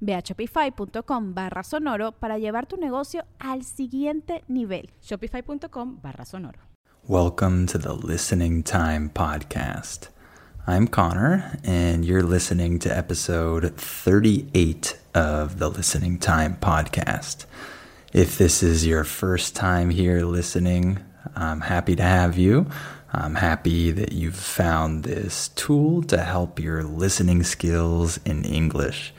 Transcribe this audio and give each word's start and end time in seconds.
Ve 0.00 0.14
a 0.14 0.22
shopify.com 0.22 1.34
barra 1.34 1.62
sonoro 1.62 2.12
para 2.12 2.38
llevar 2.38 2.66
tu 2.66 2.76
negocio 2.76 3.24
al 3.38 3.64
siguiente 3.64 4.44
nivel. 4.48 4.90
Shopify.com 5.00 6.00
barra 6.02 6.24
sonoro. 6.24 6.58
Welcome 7.06 7.66
to 7.66 7.78
the 7.78 7.94
Listening 7.94 8.62
Time 8.62 9.10
Podcast. 9.10 10.08
I'm 10.66 10.86
Connor, 10.86 11.58
and 11.64 12.04
you're 12.04 12.22
listening 12.22 12.78
to 12.80 12.94
episode 12.94 13.74
38 13.76 14.98
of 15.14 15.58
the 15.58 15.70
Listening 15.70 16.18
Time 16.18 16.58
Podcast. 16.60 17.46
If 18.12 18.36
this 18.36 18.62
is 18.62 18.86
your 18.86 19.04
first 19.04 19.56
time 19.56 19.88
here 19.88 20.26
listening, 20.26 20.98
I'm 21.34 21.62
happy 21.62 21.96
to 21.96 22.02
have 22.02 22.36
you. 22.36 22.66
I'm 23.12 23.36
happy 23.36 23.90
that 23.90 24.12
you've 24.12 24.36
found 24.36 25.04
this 25.04 25.48
tool 25.48 26.02
to 26.04 26.18
help 26.18 26.58
your 26.58 26.82
listening 26.82 27.42
skills 27.42 28.20
in 28.26 28.44
English. 28.44 29.14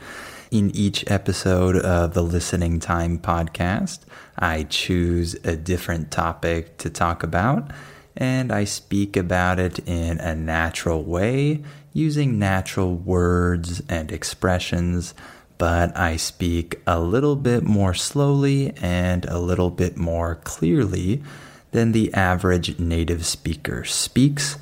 In 0.50 0.74
each 0.74 1.08
episode 1.08 1.76
of 1.76 2.12
the 2.14 2.24
Listening 2.24 2.80
Time 2.80 3.20
podcast, 3.20 4.00
I 4.36 4.64
choose 4.64 5.34
a 5.44 5.54
different 5.54 6.10
topic 6.10 6.76
to 6.78 6.90
talk 6.90 7.22
about 7.22 7.70
and 8.16 8.50
I 8.50 8.64
speak 8.64 9.16
about 9.16 9.60
it 9.60 9.78
in 9.86 10.18
a 10.18 10.34
natural 10.34 11.04
way 11.04 11.62
using 11.92 12.40
natural 12.40 12.96
words 12.96 13.80
and 13.88 14.10
expressions, 14.10 15.14
but 15.56 15.96
I 15.96 16.16
speak 16.16 16.80
a 16.84 16.98
little 16.98 17.36
bit 17.36 17.62
more 17.62 17.94
slowly 17.94 18.72
and 18.82 19.24
a 19.26 19.38
little 19.38 19.70
bit 19.70 19.96
more 19.96 20.34
clearly 20.34 21.22
than 21.70 21.92
the 21.92 22.12
average 22.12 22.76
native 22.76 23.24
speaker 23.24 23.84
speaks. 23.84 24.58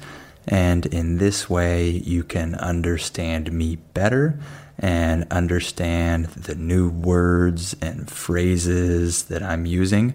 And 0.48 0.86
in 0.86 1.18
this 1.18 1.48
way, 1.48 1.90
you 1.90 2.24
can 2.24 2.54
understand 2.54 3.52
me 3.52 3.76
better 3.76 4.40
and 4.78 5.26
understand 5.30 6.26
the 6.26 6.54
new 6.54 6.88
words 6.88 7.76
and 7.82 8.10
phrases 8.10 9.24
that 9.24 9.42
I'm 9.42 9.66
using. 9.66 10.14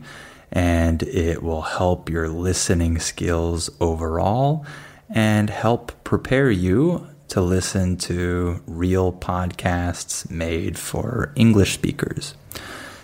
And 0.52 1.04
it 1.04 1.44
will 1.44 1.62
help 1.62 2.10
your 2.10 2.30
listening 2.30 3.00
skills 3.00 3.70
overall 3.80 4.66
and 5.10 5.50
help 5.50 6.04
prepare 6.04 6.50
you 6.50 7.08
to 7.28 7.42
listen 7.42 7.98
to 7.98 8.62
real 8.66 9.12
podcasts 9.12 10.30
made 10.30 10.78
for 10.78 11.32
English 11.36 11.74
speakers. 11.74 12.36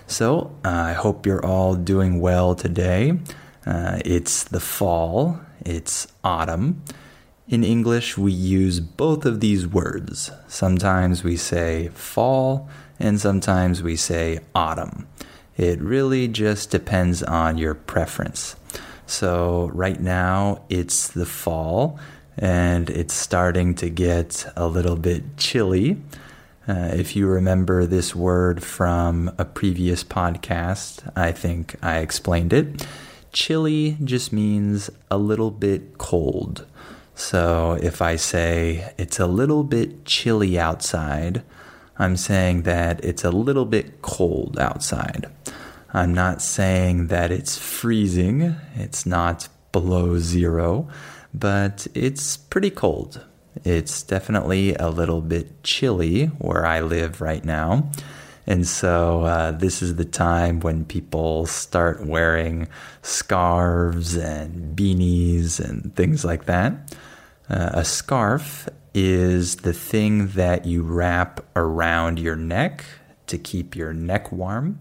So 0.08 0.56
uh, 0.66 0.70
I 0.70 0.94
hope 0.94 1.26
you're 1.26 1.46
all 1.46 1.76
doing 1.76 2.20
well 2.20 2.56
today. 2.56 3.20
Uh, 3.66 4.00
it's 4.04 4.44
the 4.44 4.60
fall, 4.60 5.40
it's 5.66 6.08
autumn. 6.24 6.84
In 7.50 7.64
English, 7.64 8.16
we 8.16 8.32
use 8.32 8.80
both 8.80 9.26
of 9.26 9.40
these 9.40 9.66
words. 9.66 10.30
Sometimes 10.48 11.24
we 11.24 11.36
say 11.36 11.88
fall, 11.96 12.70
and 13.00 13.20
sometimes 13.20 13.82
we 13.82 13.96
say 13.96 14.42
autumn. 14.54 15.08
It 15.58 15.82
really 15.82 16.28
just 16.28 16.70
depends 16.70 17.24
on 17.24 17.58
your 17.58 17.74
preference. 17.74 18.56
So, 19.08 19.72
right 19.74 20.00
now, 20.00 20.62
it's 20.70 21.08
the 21.08 21.26
fall, 21.26 22.00
and 22.38 22.88
it's 22.88 23.16
starting 23.16 23.74
to 23.76 23.90
get 23.90 24.46
a 24.56 24.68
little 24.68 24.96
bit 24.96 25.36
chilly. 25.38 26.00
Uh, 26.68 26.92
if 26.94 27.16
you 27.16 27.26
remember 27.26 27.88
this 27.88 28.16
word 28.16 28.62
from 28.62 29.32
a 29.40 29.46
previous 29.46 30.04
podcast, 30.04 31.12
I 31.16 31.32
think 31.32 31.76
I 31.82 31.98
explained 31.98 32.54
it. 32.54 32.86
Chilly 33.34 33.98
just 34.04 34.32
means 34.32 34.92
a 35.10 35.18
little 35.18 35.50
bit 35.50 35.98
cold. 35.98 36.68
So 37.20 37.78
if 37.82 38.02
I 38.02 38.16
say 38.16 38.94
it's 38.98 39.20
a 39.20 39.28
little 39.28 39.66
bit 39.66 40.06
chilly 40.06 40.58
outside, 40.58 41.44
I'm 41.98 42.16
saying 42.16 42.62
that 42.62 43.04
it's 43.04 43.26
a 43.26 43.30
little 43.30 43.66
bit 43.66 44.02
cold 44.02 44.58
outside. 44.58 45.28
I'm 45.94 46.14
not 46.14 46.42
saying 46.42 47.08
that 47.08 47.30
it's 47.30 47.58
freezing, 47.58 48.56
it's 48.74 49.06
not 49.06 49.50
below 49.74 50.18
zero, 50.18 50.88
but 51.34 51.88
it's 51.94 52.38
pretty 52.38 52.72
cold. 52.72 53.26
It's 53.66 54.02
definitely 54.02 54.76
a 54.76 54.88
little 54.88 55.22
bit 55.22 55.62
chilly 55.62 56.28
where 56.28 56.66
I 56.66 56.80
live 56.80 57.20
right 57.20 57.44
now. 57.44 57.92
And 58.48 58.66
so 58.66 59.24
uh, 59.24 59.52
this 59.52 59.82
is 59.82 59.98
the 59.98 60.06
time 60.06 60.62
when 60.62 60.86
people 60.86 61.46
start 61.48 62.06
wearing 62.06 62.70
scarves 63.02 64.16
and 64.16 64.74
beanies 64.74 65.60
and 65.60 65.94
things 65.98 66.24
like 66.24 66.46
that. 66.46 66.96
Uh, 67.50 67.72
a 67.74 67.86
scarf 67.86 68.70
is 68.94 69.58
the 69.58 69.74
thing 69.74 70.28
that 70.30 70.66
you 70.66 70.84
wrap 70.84 71.44
around 71.56 72.20
your 72.20 72.36
neck 72.36 72.86
to 73.28 73.38
keep 73.38 73.76
your 73.76 73.94
neck 73.94 74.32
warm. 74.32 74.80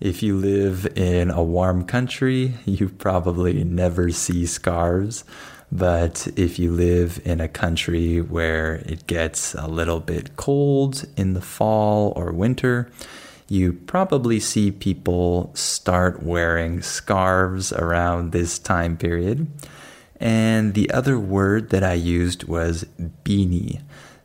If 0.00 0.22
you 0.22 0.36
live 0.36 0.86
in 0.96 1.30
a 1.30 1.42
warm 1.42 1.84
country, 1.84 2.54
you 2.64 2.88
probably 2.88 3.64
never 3.64 4.10
see 4.10 4.46
scarves. 4.46 5.24
But 5.70 6.28
if 6.36 6.58
you 6.58 6.72
live 6.72 7.20
in 7.24 7.40
a 7.40 7.48
country 7.48 8.22
where 8.22 8.76
it 8.86 9.06
gets 9.06 9.54
a 9.54 9.66
little 9.66 10.00
bit 10.00 10.36
cold 10.36 11.04
in 11.16 11.34
the 11.34 11.42
fall 11.42 12.12
or 12.16 12.32
winter, 12.32 12.90
you 13.48 13.72
probably 13.72 14.40
see 14.40 14.70
people 14.70 15.50
start 15.54 16.22
wearing 16.22 16.80
scarves 16.80 17.72
around 17.72 18.32
this 18.32 18.58
time 18.58 18.96
period. 18.96 19.48
And 20.20 20.74
the 20.74 20.90
other 20.90 21.18
word 21.18 21.70
that 21.70 21.84
I 21.84 21.94
used 21.94 22.44
was 22.44 22.84
beanie. 23.24 23.82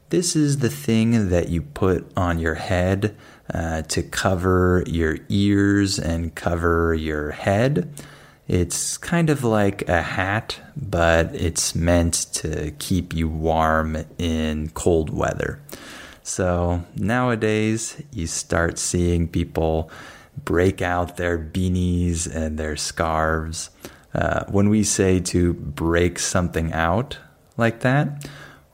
This 0.09 0.35
is 0.35 0.59
the 0.59 0.69
thing 0.69 1.29
that 1.29 1.49
you 1.49 1.61
put 1.61 2.11
on 2.15 2.39
your 2.39 2.55
head 2.55 3.15
uh, 3.53 3.81
to 3.83 4.03
cover 4.03 4.83
your 4.87 5.17
ears 5.29 5.99
and 5.99 6.35
cover 6.35 6.93
your 6.93 7.31
head. 7.31 7.89
It's 8.47 8.97
kind 8.97 9.29
of 9.29 9.43
like 9.43 9.87
a 9.87 10.01
hat, 10.01 10.59
but 10.75 11.33
it's 11.33 11.73
meant 11.73 12.13
to 12.33 12.71
keep 12.77 13.13
you 13.13 13.29
warm 13.29 14.05
in 14.17 14.69
cold 14.69 15.09
weather. 15.09 15.61
So 16.23 16.83
nowadays, 16.95 18.01
you 18.11 18.27
start 18.27 18.77
seeing 18.77 19.27
people 19.27 19.89
break 20.43 20.81
out 20.81 21.17
their 21.17 21.37
beanies 21.37 22.33
and 22.33 22.57
their 22.57 22.75
scarves. 22.75 23.69
Uh, 24.13 24.45
when 24.45 24.69
we 24.69 24.83
say 24.83 25.19
to 25.19 25.53
break 25.53 26.19
something 26.19 26.71
out 26.73 27.17
like 27.57 27.79
that, 27.81 28.27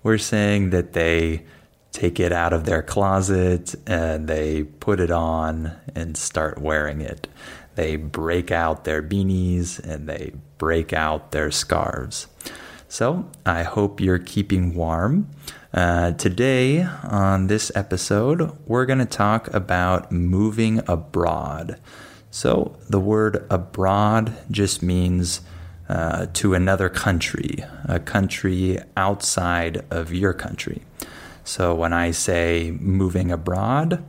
we're 0.04 0.18
saying 0.18 0.72
that 0.72 0.94
they 0.94 1.44
take 1.92 2.20
it 2.20 2.32
out 2.32 2.54
of 2.54 2.66
their 2.66 2.82
closet 2.82 3.76
and 3.88 4.28
they 4.28 4.64
put 4.64 5.00
it 5.00 5.12
on 5.12 5.76
and 5.96 6.16
start 6.16 6.62
wearing 6.62 7.02
it. 7.02 7.28
They 7.76 7.96
break 7.96 8.52
out 8.52 8.84
their 8.84 9.02
beanies 9.02 9.80
and 9.80 10.08
they 10.08 10.34
break 10.58 10.94
out 10.94 11.32
their 11.32 11.52
scarves. 11.52 12.28
So 12.88 13.30
I 13.46 13.64
hope 13.64 14.02
you're 14.02 14.20
keeping 14.20 14.74
warm. 14.76 15.30
Uh, 15.74 16.14
today, 16.14 16.82
on 16.82 17.48
this 17.48 17.72
episode, 17.76 18.58
we're 18.66 18.88
going 18.88 19.00
to 19.00 19.06
talk 19.06 19.54
about 19.54 20.12
moving 20.12 20.82
abroad. 20.88 21.80
So 22.32 22.78
the 22.90 23.00
word 23.00 23.46
abroad 23.50 24.34
just 24.52 24.84
means 24.84 25.42
uh, 25.88 26.28
to 26.34 26.54
another 26.54 26.90
country, 26.90 27.64
a 27.86 28.00
country 28.00 28.80
outside 28.96 29.86
of 29.90 30.14
your 30.14 30.34
country. 30.34 30.84
So 31.44 31.74
when 31.74 31.94
I 31.94 32.12
say 32.12 32.72
moving 32.80 33.32
abroad, 33.32 34.04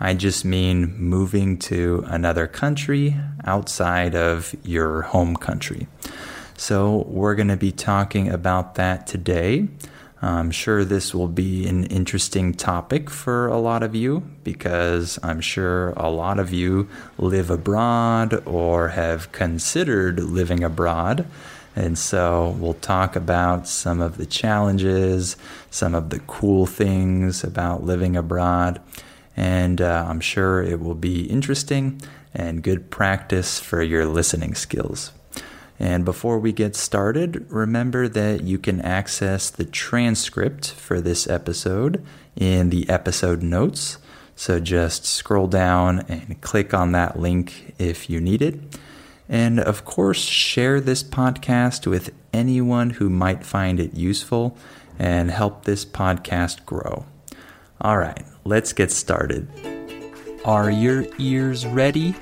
I 0.00 0.14
just 0.14 0.44
mean 0.44 0.96
moving 0.96 1.58
to 1.58 2.02
another 2.06 2.46
country 2.46 3.16
outside 3.44 4.14
of 4.14 4.54
your 4.64 5.02
home 5.02 5.36
country. 5.36 5.86
So, 6.56 7.06
we're 7.08 7.36
going 7.36 7.48
to 7.48 7.56
be 7.56 7.72
talking 7.72 8.28
about 8.28 8.74
that 8.74 9.06
today. 9.06 9.68
I'm 10.22 10.50
sure 10.50 10.84
this 10.84 11.14
will 11.14 11.28
be 11.28 11.66
an 11.66 11.84
interesting 11.84 12.52
topic 12.52 13.08
for 13.08 13.46
a 13.46 13.58
lot 13.58 13.82
of 13.82 13.94
you 13.94 14.20
because 14.44 15.18
I'm 15.22 15.40
sure 15.40 15.90
a 15.90 16.10
lot 16.10 16.38
of 16.38 16.52
you 16.52 16.88
live 17.16 17.48
abroad 17.48 18.46
or 18.46 18.88
have 18.88 19.32
considered 19.32 20.20
living 20.20 20.62
abroad. 20.62 21.26
And 21.74 21.98
so 21.98 22.54
we'll 22.58 22.74
talk 22.74 23.16
about 23.16 23.66
some 23.66 24.02
of 24.02 24.18
the 24.18 24.26
challenges, 24.26 25.36
some 25.70 25.94
of 25.94 26.10
the 26.10 26.18
cool 26.20 26.66
things 26.66 27.42
about 27.42 27.84
living 27.84 28.14
abroad. 28.14 28.80
And 29.36 29.80
uh, 29.80 30.04
I'm 30.06 30.20
sure 30.20 30.62
it 30.62 30.80
will 30.80 30.94
be 30.94 31.22
interesting 31.30 32.02
and 32.34 32.62
good 32.62 32.90
practice 32.90 33.58
for 33.58 33.80
your 33.82 34.04
listening 34.04 34.54
skills. 34.54 35.12
And 35.80 36.04
before 36.04 36.38
we 36.38 36.52
get 36.52 36.76
started, 36.76 37.46
remember 37.50 38.06
that 38.06 38.42
you 38.42 38.58
can 38.58 38.82
access 38.82 39.48
the 39.48 39.64
transcript 39.64 40.70
for 40.70 41.00
this 41.00 41.26
episode 41.26 42.04
in 42.36 42.68
the 42.68 42.86
episode 42.90 43.42
notes. 43.42 43.96
So 44.36 44.60
just 44.60 45.06
scroll 45.06 45.46
down 45.46 46.00
and 46.00 46.38
click 46.42 46.74
on 46.74 46.92
that 46.92 47.18
link 47.18 47.74
if 47.78 48.10
you 48.10 48.20
need 48.20 48.42
it. 48.42 48.60
And 49.26 49.58
of 49.58 49.86
course, 49.86 50.18
share 50.18 50.82
this 50.82 51.02
podcast 51.02 51.86
with 51.86 52.12
anyone 52.30 52.90
who 52.90 53.08
might 53.08 53.46
find 53.46 53.80
it 53.80 53.94
useful 53.94 54.58
and 54.98 55.30
help 55.30 55.64
this 55.64 55.86
podcast 55.86 56.66
grow. 56.66 57.06
All 57.80 57.96
right, 57.96 58.26
let's 58.44 58.74
get 58.74 58.90
started. 58.90 59.48
Are 60.44 60.70
your 60.70 61.06
ears 61.18 61.66
ready? 61.66 62.14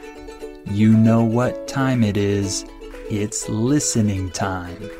You 0.66 0.92
know 0.92 1.24
what 1.24 1.66
time 1.66 2.04
it 2.04 2.16
is. 2.16 2.64
It's 3.10 3.48
listening 3.48 4.30
time. 4.32 4.90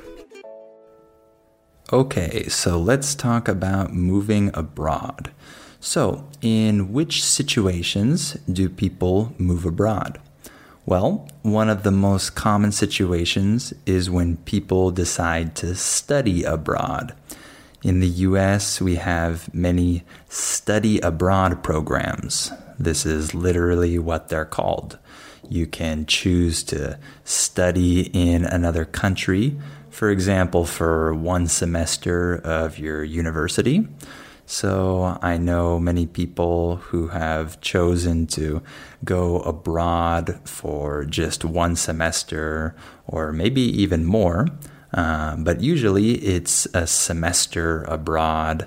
Okay, 1.92 2.48
so 2.48 2.78
let's 2.78 3.14
talk 3.14 3.48
about 3.48 3.92
moving 3.92 4.50
abroad. 4.54 5.30
So, 5.78 6.26
in 6.40 6.94
which 6.94 7.22
situations 7.22 8.32
do 8.50 8.70
people 8.70 9.34
move 9.36 9.66
abroad? 9.66 10.18
Well, 10.86 11.28
one 11.42 11.68
of 11.68 11.82
the 11.82 11.90
most 11.90 12.34
common 12.34 12.72
situations 12.72 13.74
is 13.84 14.08
when 14.08 14.38
people 14.38 14.90
decide 14.90 15.54
to 15.56 15.74
study 15.74 16.44
abroad. 16.44 17.14
In 17.82 18.00
the 18.00 18.08
US, 18.08 18.80
we 18.80 18.94
have 18.94 19.52
many 19.52 20.02
study 20.30 20.98
abroad 21.00 21.62
programs. 21.62 22.52
This 22.78 23.04
is 23.04 23.34
literally 23.34 23.98
what 23.98 24.28
they're 24.28 24.44
called. 24.44 24.98
You 25.48 25.66
can 25.66 26.06
choose 26.06 26.62
to 26.64 26.98
study 27.24 28.02
in 28.12 28.44
another 28.44 28.84
country, 28.84 29.56
for 29.90 30.10
example, 30.10 30.64
for 30.64 31.14
one 31.14 31.46
semester 31.46 32.34
of 32.36 32.78
your 32.78 33.02
university. 33.02 33.88
So 34.46 35.18
I 35.20 35.36
know 35.36 35.78
many 35.78 36.06
people 36.06 36.76
who 36.76 37.08
have 37.08 37.60
chosen 37.60 38.26
to 38.28 38.62
go 39.04 39.40
abroad 39.40 40.40
for 40.44 41.04
just 41.04 41.44
one 41.44 41.76
semester 41.76 42.74
or 43.06 43.32
maybe 43.32 43.60
even 43.60 44.06
more. 44.06 44.46
Uh, 44.94 45.36
but 45.36 45.60
usually 45.60 46.12
it's 46.12 46.66
a 46.72 46.86
semester 46.86 47.82
abroad 47.82 48.66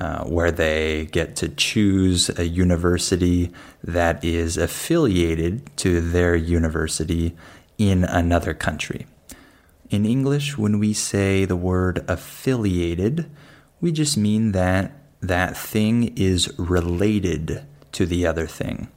uh, 0.00 0.24
where 0.24 0.50
they 0.50 1.06
get 1.12 1.36
to 1.36 1.48
choose 1.48 2.30
a 2.38 2.48
university 2.48 3.52
that 3.84 4.24
is 4.24 4.56
affiliated 4.56 5.76
to 5.76 6.00
their 6.00 6.34
university 6.34 7.36
in 7.76 8.04
another 8.04 8.54
country. 8.54 9.06
In 9.90 10.06
English, 10.06 10.56
when 10.56 10.78
we 10.78 10.94
say 10.94 11.44
the 11.44 11.56
word 11.56 12.02
affiliated, 12.08 13.30
we 13.80 13.92
just 13.92 14.16
mean 14.16 14.52
that 14.52 14.92
that 15.20 15.56
thing 15.56 16.16
is 16.16 16.50
related 16.58 17.62
to 17.92 18.06
the 18.06 18.26
other 18.26 18.46
thing. 18.46 18.88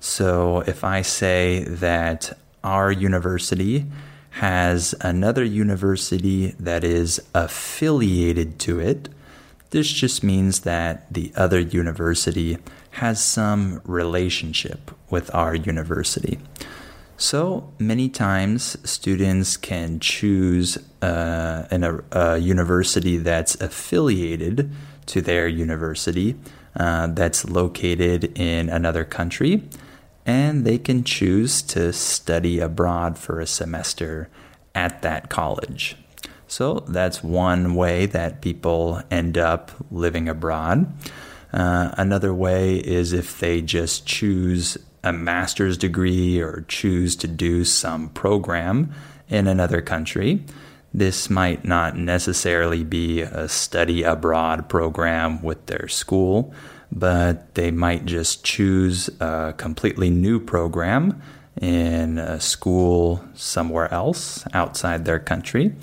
So 0.00 0.60
if 0.60 0.82
I 0.82 1.02
say 1.02 1.64
that 1.64 2.38
our 2.64 2.90
university 2.90 3.84
has 4.30 4.94
another 5.00 5.44
university 5.44 6.54
that 6.58 6.84
is 6.84 7.20
affiliated 7.34 8.58
to 8.60 8.80
it, 8.80 9.08
this 9.70 9.88
just 9.88 10.22
means 10.22 10.60
that 10.60 11.12
the 11.12 11.32
other 11.36 11.60
university 11.60 12.58
has 12.92 13.22
some 13.22 13.80
relationship 13.84 14.90
with 15.10 15.32
our 15.34 15.54
university. 15.54 16.38
So 17.16 17.72
many 17.78 18.08
times, 18.08 18.76
students 18.88 19.56
can 19.56 19.98
choose 19.98 20.78
uh, 21.02 21.66
an, 21.70 21.84
a, 21.84 22.04
a, 22.12 22.38
university 22.38 23.16
that's 23.16 23.60
affiliated 23.60 24.70
to 25.06 25.20
their 25.20 25.48
university 25.48 26.36
uh, 26.76 27.08
that's 27.08 27.44
located 27.44 28.38
in 28.38 28.68
another 28.68 29.04
country, 29.04 29.64
and 30.24 30.64
they 30.64 30.78
can 30.78 31.02
choose 31.02 31.60
to 31.62 31.92
study 31.92 32.60
abroad 32.60 33.18
for 33.18 33.40
a 33.40 33.46
semester 33.46 34.28
at 34.74 35.02
that 35.02 35.28
college. 35.28 35.96
So 36.48 36.84
that's 36.88 37.22
one 37.22 37.74
way 37.74 38.06
that 38.06 38.40
people 38.40 39.02
end 39.10 39.38
up 39.38 39.70
living 39.90 40.28
abroad. 40.28 40.92
Uh, 41.52 41.94
another 41.96 42.34
way 42.34 42.76
is 42.76 43.12
if 43.12 43.38
they 43.38 43.60
just 43.62 44.06
choose 44.06 44.76
a 45.04 45.12
master's 45.12 45.78
degree 45.78 46.40
or 46.40 46.64
choose 46.68 47.16
to 47.16 47.28
do 47.28 47.64
some 47.64 48.08
program 48.10 48.92
in 49.28 49.46
another 49.46 49.80
country. 49.80 50.42
This 50.92 51.30
might 51.30 51.64
not 51.64 51.96
necessarily 51.96 52.82
be 52.82 53.20
a 53.20 53.48
study 53.48 54.02
abroad 54.02 54.68
program 54.68 55.42
with 55.42 55.66
their 55.66 55.86
school, 55.86 56.52
but 56.90 57.54
they 57.54 57.70
might 57.70 58.06
just 58.06 58.42
choose 58.42 59.08
a 59.20 59.54
completely 59.56 60.08
new 60.10 60.40
program 60.40 61.20
in 61.60 62.18
a 62.18 62.40
school 62.40 63.22
somewhere 63.34 63.92
else 63.92 64.44
outside 64.54 65.04
their 65.04 65.18
country. 65.18 65.74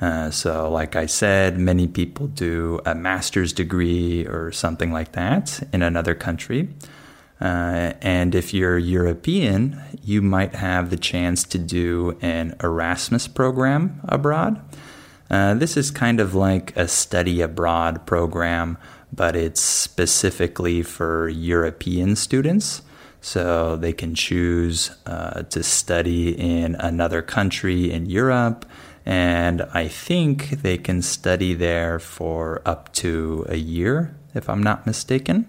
Uh, 0.00 0.30
so, 0.30 0.70
like 0.70 0.94
I 0.94 1.06
said, 1.06 1.58
many 1.58 1.86
people 1.86 2.26
do 2.26 2.80
a 2.84 2.94
master's 2.94 3.52
degree 3.52 4.26
or 4.26 4.52
something 4.52 4.92
like 4.92 5.12
that 5.12 5.66
in 5.72 5.82
another 5.82 6.14
country. 6.14 6.68
Uh, 7.40 7.92
and 8.00 8.34
if 8.34 8.54
you're 8.54 8.78
European, 8.78 9.80
you 10.02 10.22
might 10.22 10.54
have 10.54 10.90
the 10.90 10.96
chance 10.96 11.44
to 11.44 11.58
do 11.58 12.16
an 12.20 12.56
Erasmus 12.62 13.28
program 13.28 14.00
abroad. 14.04 14.60
Uh, 15.30 15.54
this 15.54 15.76
is 15.76 15.90
kind 15.90 16.20
of 16.20 16.34
like 16.34 16.76
a 16.76 16.88
study 16.88 17.40
abroad 17.40 18.06
program, 18.06 18.78
but 19.12 19.34
it's 19.34 19.60
specifically 19.60 20.82
for 20.82 21.28
European 21.28 22.16
students. 22.16 22.82
So 23.20 23.76
they 23.76 23.92
can 23.92 24.14
choose 24.14 24.92
uh, 25.04 25.42
to 25.42 25.62
study 25.62 26.30
in 26.30 26.76
another 26.76 27.22
country 27.22 27.90
in 27.90 28.06
Europe 28.06 28.64
and 29.06 29.62
I 29.72 29.86
think 29.86 30.62
they 30.62 30.76
can 30.76 31.00
study 31.00 31.54
there 31.54 32.00
for 32.00 32.60
up 32.66 32.92
to 32.94 33.46
a 33.48 33.56
year, 33.56 34.16
if 34.34 34.50
I'm 34.50 34.62
not 34.62 34.84
mistaken. 34.84 35.46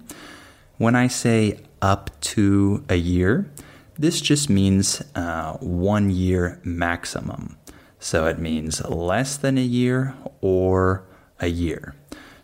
When 0.78 0.96
I 0.96 1.08
say 1.08 1.60
up 1.82 2.12
to 2.22 2.86
a 2.88 2.96
year, 2.96 3.50
this 3.98 4.22
just 4.22 4.48
means 4.48 5.02
uh, 5.16 5.54
one 5.54 6.12
year 6.12 6.60
maximum. 6.64 7.58
So 8.00 8.28
it 8.28 8.38
means 8.38 8.86
less 8.86 9.38
than 9.38 9.58
a 9.58 9.62
year 9.62 10.14
or 10.40 11.04
a 11.40 11.48
year. 11.48 11.96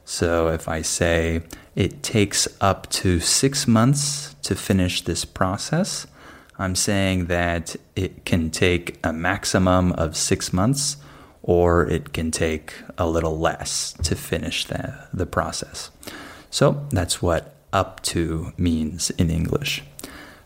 So 0.03 0.48
if 0.48 0.67
I 0.67 0.82
say 0.82 1.43
it 1.75 2.01
takes 2.01 2.48
up 2.60 2.89
to 2.89 3.20
six 3.20 3.67
months 3.67 4.36
to 4.41 4.55
finish 4.55 5.03
this 5.03 5.25
process, 5.25 6.08
I'm 6.60 6.75
saying 6.75 7.25
that 7.25 7.75
it 7.95 8.25
can 8.25 8.50
take 8.50 9.00
a 9.03 9.12
maximum 9.12 9.91
of 9.93 10.15
six 10.15 10.53
months 10.53 10.98
or 11.41 11.86
it 11.88 12.13
can 12.13 12.31
take 12.31 12.74
a 12.98 13.07
little 13.07 13.38
less 13.38 13.93
to 14.03 14.15
finish 14.15 14.65
the, 14.65 15.07
the 15.13 15.25
process. 15.25 15.91
So 16.50 16.86
that's 16.89 17.22
what 17.22 17.55
up 17.74 18.01
to 18.03 18.53
means 18.57 19.10
in 19.12 19.29
English. 19.29 19.83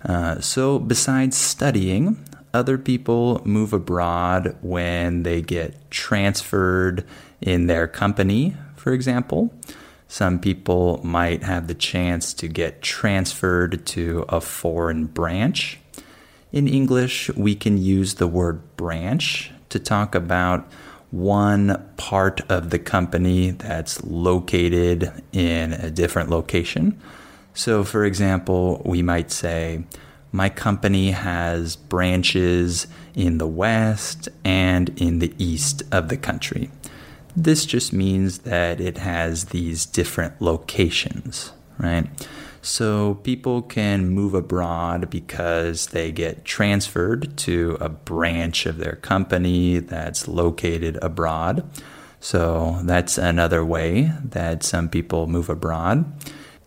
Uh, 0.03 0.39
so, 0.39 0.79
besides 0.79 1.35
studying, 1.35 2.23
other 2.53 2.77
people 2.77 3.41
move 3.43 3.73
abroad 3.73 4.55
when 4.61 5.23
they 5.23 5.41
get 5.41 5.91
transferred 5.91 7.05
in 7.41 7.67
their 7.67 7.87
company, 7.87 8.55
for 8.75 8.93
example. 8.93 9.53
Some 10.07 10.39
people 10.39 11.01
might 11.03 11.43
have 11.43 11.67
the 11.67 11.75
chance 11.75 12.33
to 12.35 12.47
get 12.47 12.81
transferred 12.81 13.85
to 13.87 14.25
a 14.29 14.39
foreign 14.39 15.05
branch. 15.05 15.79
In 16.51 16.67
English, 16.67 17.29
we 17.35 17.55
can 17.55 17.77
use 17.77 18.15
the 18.15 18.27
word 18.27 18.77
branch 18.77 19.51
to 19.69 19.79
talk 19.79 20.15
about 20.15 20.69
one 21.11 21.85
part 21.97 22.41
of 22.49 22.69
the 22.69 22.79
company 22.79 23.51
that's 23.51 24.03
located 24.03 25.11
in 25.31 25.73
a 25.73 25.89
different 25.89 26.29
location. 26.29 26.99
So, 27.53 27.83
for 27.83 28.05
example, 28.05 28.81
we 28.85 29.01
might 29.01 29.31
say, 29.31 29.83
My 30.31 30.49
company 30.49 31.11
has 31.11 31.75
branches 31.75 32.87
in 33.17 33.39
the 33.39 33.47
west, 33.47 34.29
and 34.45 34.89
in 35.01 35.19
the 35.19 35.33
east 35.39 35.81
of 35.91 36.07
the 36.07 36.17
country. 36.17 36.69
This 37.35 37.65
just 37.65 37.91
means 37.91 38.39
that 38.39 38.79
it 38.79 38.99
has 38.99 39.45
these 39.45 39.85
different 39.85 40.39
locations, 40.39 41.51
right? 41.79 42.07
So 42.67 43.15
people 43.23 43.61
can 43.61 44.09
move 44.09 44.33
abroad 44.33 45.09
because 45.09 45.87
they 45.87 46.11
get 46.11 46.43
transferred 46.43 47.37
to 47.37 47.77
a 47.79 47.87
branch 47.87 48.65
of 48.65 48.77
their 48.77 48.97
company 48.97 49.79
that's 49.79 50.27
located 50.27 50.99
abroad. 51.01 51.63
So 52.19 52.81
that's 52.83 53.17
another 53.17 53.63
way 53.63 54.11
that 54.21 54.63
some 54.63 54.89
people 54.89 55.27
move 55.27 55.47
abroad. 55.47 56.11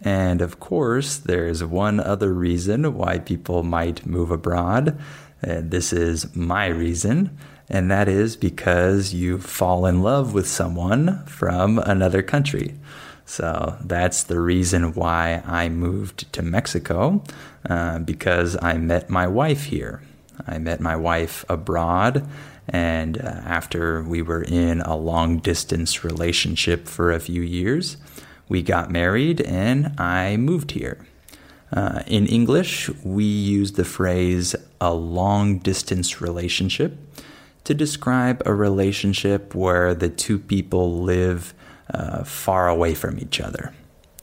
And 0.00 0.40
of 0.40 0.59
course, 0.59 1.19
there's 1.19 1.62
one 1.62 2.00
other 2.00 2.33
reason 2.33 2.95
why 2.95 3.19
people 3.19 3.62
might 3.62 4.07
move 4.07 4.30
abroad. 4.30 4.99
And 5.42 5.71
this 5.71 5.92
is 5.92 6.35
my 6.35 6.69
reason, 6.69 7.37
and 7.69 7.90
that 7.90 8.09
is 8.09 8.37
because 8.37 9.12
you 9.12 9.38
fall 9.38 9.85
in 9.85 10.00
love 10.00 10.33
with 10.33 10.49
someone 10.49 11.26
from 11.26 11.78
another 11.78 12.23
country. 12.23 12.75
So 13.30 13.76
that's 13.80 14.25
the 14.25 14.40
reason 14.40 14.92
why 14.92 15.44
I 15.46 15.68
moved 15.68 16.32
to 16.32 16.42
Mexico 16.42 17.22
uh, 17.64 18.00
because 18.00 18.56
I 18.60 18.76
met 18.76 19.08
my 19.08 19.28
wife 19.28 19.66
here. 19.66 20.02
I 20.49 20.58
met 20.58 20.80
my 20.80 20.96
wife 20.96 21.44
abroad, 21.49 22.26
and 22.66 23.18
uh, 23.18 23.22
after 23.46 24.02
we 24.02 24.20
were 24.20 24.42
in 24.42 24.80
a 24.80 24.96
long 24.96 25.38
distance 25.38 26.02
relationship 26.02 26.88
for 26.88 27.12
a 27.12 27.20
few 27.20 27.40
years, 27.40 27.99
we 28.49 28.62
got 28.62 28.90
married 28.90 29.40
and 29.42 29.94
I 29.96 30.37
moved 30.37 30.72
here. 30.72 31.06
Uh, 31.72 32.02
in 32.08 32.26
English, 32.26 32.90
we 33.04 33.22
use 33.22 33.72
the 33.72 33.84
phrase 33.84 34.56
a 34.80 34.92
long 34.92 35.58
distance 35.58 36.20
relationship 36.20 36.99
to 37.62 37.75
describe 37.75 38.42
a 38.44 38.52
relationship 38.52 39.54
where 39.54 39.94
the 39.94 40.08
two 40.08 40.40
people 40.40 41.00
live 41.00 41.54
uh, 41.92 42.25
far 42.25 42.68
away 42.68 42.94
from 42.94 43.18
each 43.18 43.40
other. 43.40 43.73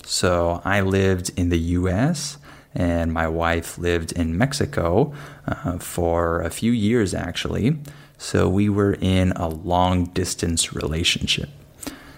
So 0.05 0.61
I 0.63 0.81
lived 0.81 1.31
in 1.37 1.49
the 1.49 1.59
US 1.59 2.37
and 2.73 3.11
my 3.11 3.27
wife 3.27 3.77
lived 3.77 4.11
in 4.11 4.37
Mexico 4.37 5.13
uh, 5.47 5.79
for 5.79 6.41
a 6.41 6.49
few 6.49 6.71
years 6.71 7.13
actually. 7.13 7.77
So 8.17 8.47
we 8.49 8.69
were 8.69 8.97
in 8.99 9.31
a 9.33 9.47
long 9.47 10.05
distance 10.05 10.73
relationship. 10.73 11.49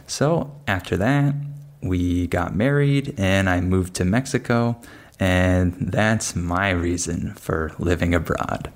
So 0.07 0.55
after 0.67 0.97
that, 0.97 1.35
we 1.81 2.27
got 2.27 2.55
married 2.55 3.13
and 3.17 3.49
I 3.49 3.61
moved 3.61 3.93
to 3.95 4.05
Mexico, 4.05 4.79
and 5.19 5.73
that's 5.79 6.35
my 6.35 6.71
reason 6.71 7.33
for 7.35 7.73
living 7.77 8.13
abroad. 8.13 8.71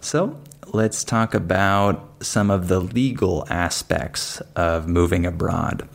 So 0.00 0.38
let's 0.72 1.04
talk 1.04 1.34
about 1.34 2.16
some 2.20 2.50
of 2.50 2.68
the 2.68 2.80
legal 2.80 3.46
aspects 3.48 4.40
of 4.56 4.88
moving 4.88 5.24
abroad. 5.26 5.88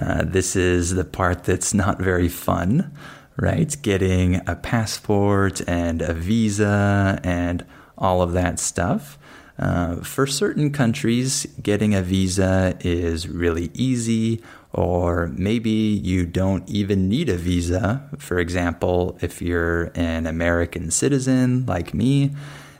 Uh, 0.00 0.24
this 0.24 0.56
is 0.56 0.94
the 0.94 1.04
part 1.04 1.44
that's 1.44 1.74
not 1.74 1.98
very 1.98 2.28
fun, 2.28 2.92
right? 3.36 3.76
Getting 3.82 4.40
a 4.48 4.56
passport 4.56 5.60
and 5.68 6.02
a 6.02 6.14
visa 6.14 7.20
and 7.22 7.64
all 7.98 8.22
of 8.22 8.32
that 8.32 8.58
stuff. 8.58 9.18
Uh, 9.58 9.96
for 9.96 10.26
certain 10.26 10.72
countries, 10.72 11.46
getting 11.62 11.94
a 11.94 12.02
visa 12.02 12.76
is 12.80 13.28
really 13.28 13.70
easy, 13.74 14.42
or 14.72 15.28
maybe 15.36 15.70
you 15.70 16.24
don't 16.24 16.68
even 16.68 17.08
need 17.08 17.28
a 17.28 17.36
visa. 17.36 18.08
For 18.18 18.38
example, 18.38 19.18
if 19.20 19.42
you're 19.42 19.92
an 19.94 20.26
American 20.26 20.90
citizen 20.90 21.66
like 21.66 21.92
me, 21.92 22.32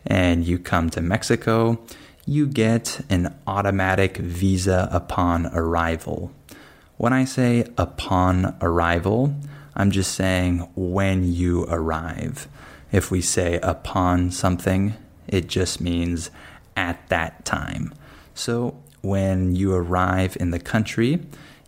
and 0.07 0.45
you 0.45 0.59
come 0.59 0.91
to 0.91 1.01
Mexico, 1.01 1.79
you 2.27 2.47
get 2.47 3.01
an 3.11 3.35
automatic 3.47 4.17
visa 4.17 4.89
upon 4.93 5.47
arrival. 5.47 6.33
When 6.97 7.13
I 7.13 7.25
say 7.25 7.67
upon 7.77 8.57
arrival, 8.61 9.35
I'm 9.75 9.91
just 9.91 10.15
saying 10.15 10.69
when 10.77 11.33
you 11.33 11.65
arrive. 11.65 12.47
If 12.93 13.11
we 13.11 13.23
say 13.23 13.59
upon 13.63 14.31
something, 14.31 14.95
it 15.27 15.49
just 15.49 15.81
means 15.81 16.31
at 16.77 17.09
that 17.09 17.45
time. 17.45 17.95
So 18.35 18.77
when 19.01 19.57
you 19.57 19.75
arrive 19.75 20.37
in 20.39 20.51
the 20.51 20.61
country, 20.61 21.21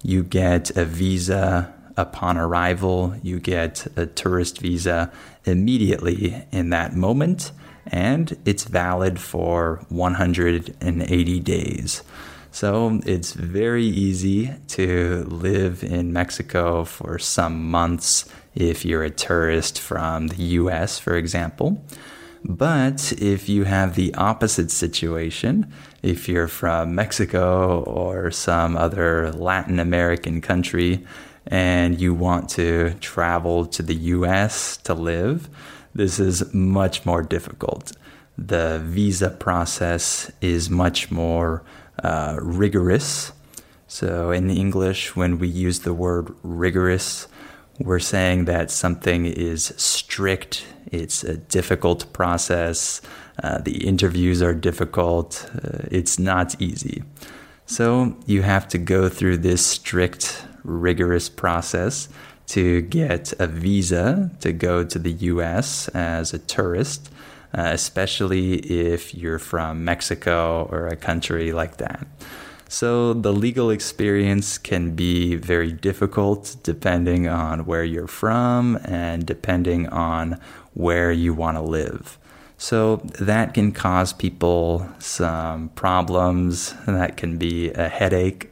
you 0.03 0.23
get 0.23 0.76
a 0.76 0.85
visa 0.85 1.75
upon 1.97 2.37
arrival, 2.37 3.14
you 3.23 3.41
get 3.41 3.87
a 3.97 4.07
tourist 4.07 4.59
visa 4.59 5.11
immediately 5.45 6.45
in 6.53 6.71
that 6.71 6.95
moment 6.95 7.53
and 7.87 8.37
it's 8.45 8.64
valid 8.64 9.21
for 9.21 9.85
180 9.88 11.41
days. 11.41 12.03
So 12.50 13.00
it's 13.05 13.33
very 13.33 13.85
easy 13.85 14.55
to 14.69 15.25
live 15.29 15.83
in 15.83 16.12
Mexico 16.12 16.85
for 16.85 17.19
some 17.19 17.69
months 17.71 18.26
if 18.55 18.85
you're 18.85 19.03
a 19.03 19.11
tourist 19.11 19.81
from 19.81 20.29
the 20.29 20.43
US, 20.61 20.99
for 20.99 21.17
example. 21.17 21.85
But 22.45 23.12
if 23.19 23.49
you 23.49 23.64
have 23.64 23.95
the 23.95 24.14
opposite 24.14 24.71
situation, 24.71 25.73
if 26.03 26.29
you're 26.29 26.47
from 26.47 26.95
Mexico 26.95 27.83
or 27.83 28.31
some 28.31 28.76
other 28.76 29.33
Latin 29.33 29.81
American 29.81 30.41
country 30.41 31.05
and 31.47 32.01
you 32.01 32.15
want 32.15 32.49
to 32.51 32.95
travel 33.01 33.67
to 33.67 33.83
the 33.83 33.95
US 33.95 34.77
to 34.79 34.95
live, 34.95 35.49
this 35.95 36.19
is 36.19 36.53
much 36.53 37.07
more 37.07 37.23
difficult. 37.23 37.93
The 38.37 38.81
visa 38.85 39.31
process 39.31 40.33
is 40.41 40.69
much 40.69 41.11
more 41.11 41.63
uh, 42.03 42.37
rigorous. 42.41 43.33
So, 43.87 44.33
in 44.33 44.51
English, 44.51 45.15
when 45.15 45.39
we 45.39 45.47
use 45.47 45.81
the 45.81 45.95
word 45.95 46.35
rigorous, 46.43 47.29
we're 47.79 48.01
saying 48.01 48.47
that 48.47 48.71
something 48.71 49.27
is 49.27 49.73
strict, 49.77 50.65
it's 50.91 51.23
a 51.23 51.37
difficult 51.37 52.13
process, 52.13 53.01
uh, 53.43 53.59
the 53.59 53.87
interviews 53.87 54.43
are 54.43 54.55
difficult, 54.55 55.49
uh, 55.55 55.87
it's 55.91 56.19
not 56.19 56.61
easy. 56.61 57.05
So, 57.67 58.17
you 58.27 58.43
have 58.43 58.67
to 58.69 58.79
go 58.79 59.09
through 59.09 59.39
this 59.39 59.65
strict, 59.65 60.45
rigorous 60.64 61.28
process 61.28 62.09
to 62.47 62.83
get 62.83 63.33
a 63.38 63.47
visa 63.47 64.30
to 64.40 64.52
go 64.52 64.85
to 64.85 64.99
the 64.99 65.12
US 65.12 65.88
as 65.88 66.35
a 66.35 66.38
tourist, 66.38 67.11
uh, 67.56 67.71
especially 67.73 68.54
if 68.54 69.14
you're 69.14 69.38
from 69.38 69.85
Mexico 69.85 70.68
or 70.71 70.88
a 70.88 70.97
country 70.97 71.52
like 71.52 71.78
that. 71.78 72.06
So, 72.68 73.12
the 73.12 73.33
legal 73.33 73.71
experience 73.71 74.59
can 74.59 74.97
be 74.97 75.37
very 75.37 75.71
difficult 75.71 76.56
depending 76.62 77.28
on 77.28 77.66
where 77.66 77.85
you're 77.85 78.09
from 78.09 78.80
and 78.85 79.25
depending 79.25 79.88
on 79.90 80.40
where 80.73 81.12
you 81.12 81.35
want 81.35 81.56
to 81.56 81.62
live. 81.62 82.18
So, 82.56 82.97
that 83.21 83.54
can 83.54 83.71
cause 83.71 84.12
people 84.12 84.88
some 84.99 85.68
problems. 85.71 86.75
That 86.87 87.16
can 87.16 87.37
be 87.37 87.71
a 87.71 87.88
headache. 87.88 88.50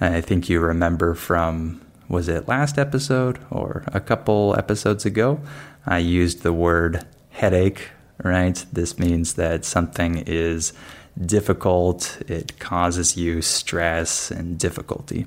I 0.00 0.20
think 0.20 0.48
you 0.48 0.60
remember 0.60 1.14
from 1.14 1.80
was 2.08 2.28
it 2.28 2.46
last 2.46 2.78
episode 2.78 3.38
or 3.50 3.84
a 3.88 4.00
couple 4.00 4.54
episodes 4.56 5.04
ago? 5.04 5.40
I 5.86 5.98
used 5.98 6.42
the 6.42 6.52
word 6.52 7.04
headache, 7.30 7.88
right? 8.22 8.64
This 8.72 8.98
means 8.98 9.34
that 9.34 9.64
something 9.64 10.22
is 10.26 10.72
difficult, 11.20 12.22
it 12.28 12.58
causes 12.58 13.16
you 13.16 13.42
stress 13.42 14.30
and 14.30 14.58
difficulty. 14.58 15.26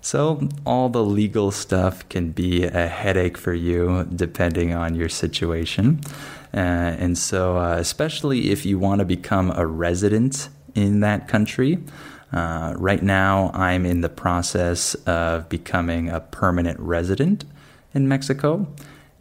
So, 0.00 0.48
all 0.64 0.88
the 0.88 1.02
legal 1.02 1.50
stuff 1.50 2.08
can 2.08 2.30
be 2.30 2.64
a 2.64 2.86
headache 2.86 3.36
for 3.36 3.52
you 3.52 4.08
depending 4.14 4.72
on 4.72 4.94
your 4.94 5.08
situation. 5.08 6.00
Uh, 6.54 6.94
and 6.98 7.18
so, 7.18 7.58
uh, 7.58 7.76
especially 7.78 8.50
if 8.50 8.64
you 8.64 8.78
want 8.78 9.00
to 9.00 9.04
become 9.04 9.50
a 9.50 9.66
resident 9.66 10.48
in 10.74 11.00
that 11.00 11.26
country, 11.26 11.78
uh, 12.36 12.74
right 12.76 13.02
now, 13.02 13.50
I'm 13.54 13.86
in 13.86 14.02
the 14.02 14.10
process 14.10 14.94
of 15.06 15.48
becoming 15.48 16.10
a 16.10 16.20
permanent 16.20 16.78
resident 16.78 17.46
in 17.94 18.08
Mexico. 18.08 18.66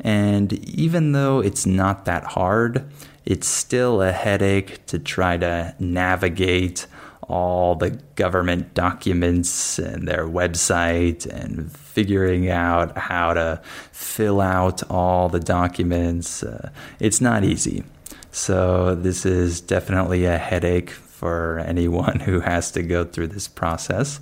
And 0.01 0.51
even 0.51 1.13
though 1.13 1.39
it's 1.39 1.65
not 1.65 2.03
that 2.03 2.25
hard, 2.25 2.85
it's 3.23 3.47
still 3.47 4.01
a 4.01 4.11
headache 4.11 4.85
to 4.87 4.99
try 4.99 5.37
to 5.37 5.73
navigate 5.79 6.87
all 7.29 7.75
the 7.75 7.91
government 8.15 8.73
documents 8.73 9.79
and 9.79 10.05
their 10.09 10.27
website 10.27 11.25
and 11.25 11.71
figuring 11.71 12.49
out 12.49 12.97
how 12.97 13.33
to 13.33 13.61
fill 13.93 14.41
out 14.41 14.83
all 14.91 15.29
the 15.29 15.39
documents. 15.39 16.43
Uh, 16.43 16.69
it's 16.99 17.21
not 17.21 17.45
easy. 17.45 17.85
So, 18.31 18.93
this 18.93 19.25
is 19.25 19.61
definitely 19.61 20.25
a 20.25 20.37
headache 20.37 20.91
for 21.15 21.59
anyone 21.59 22.19
who 22.19 22.41
has 22.41 22.71
to 22.71 22.83
go 22.83 23.05
through 23.05 23.27
this 23.27 23.47
process. 23.47 24.19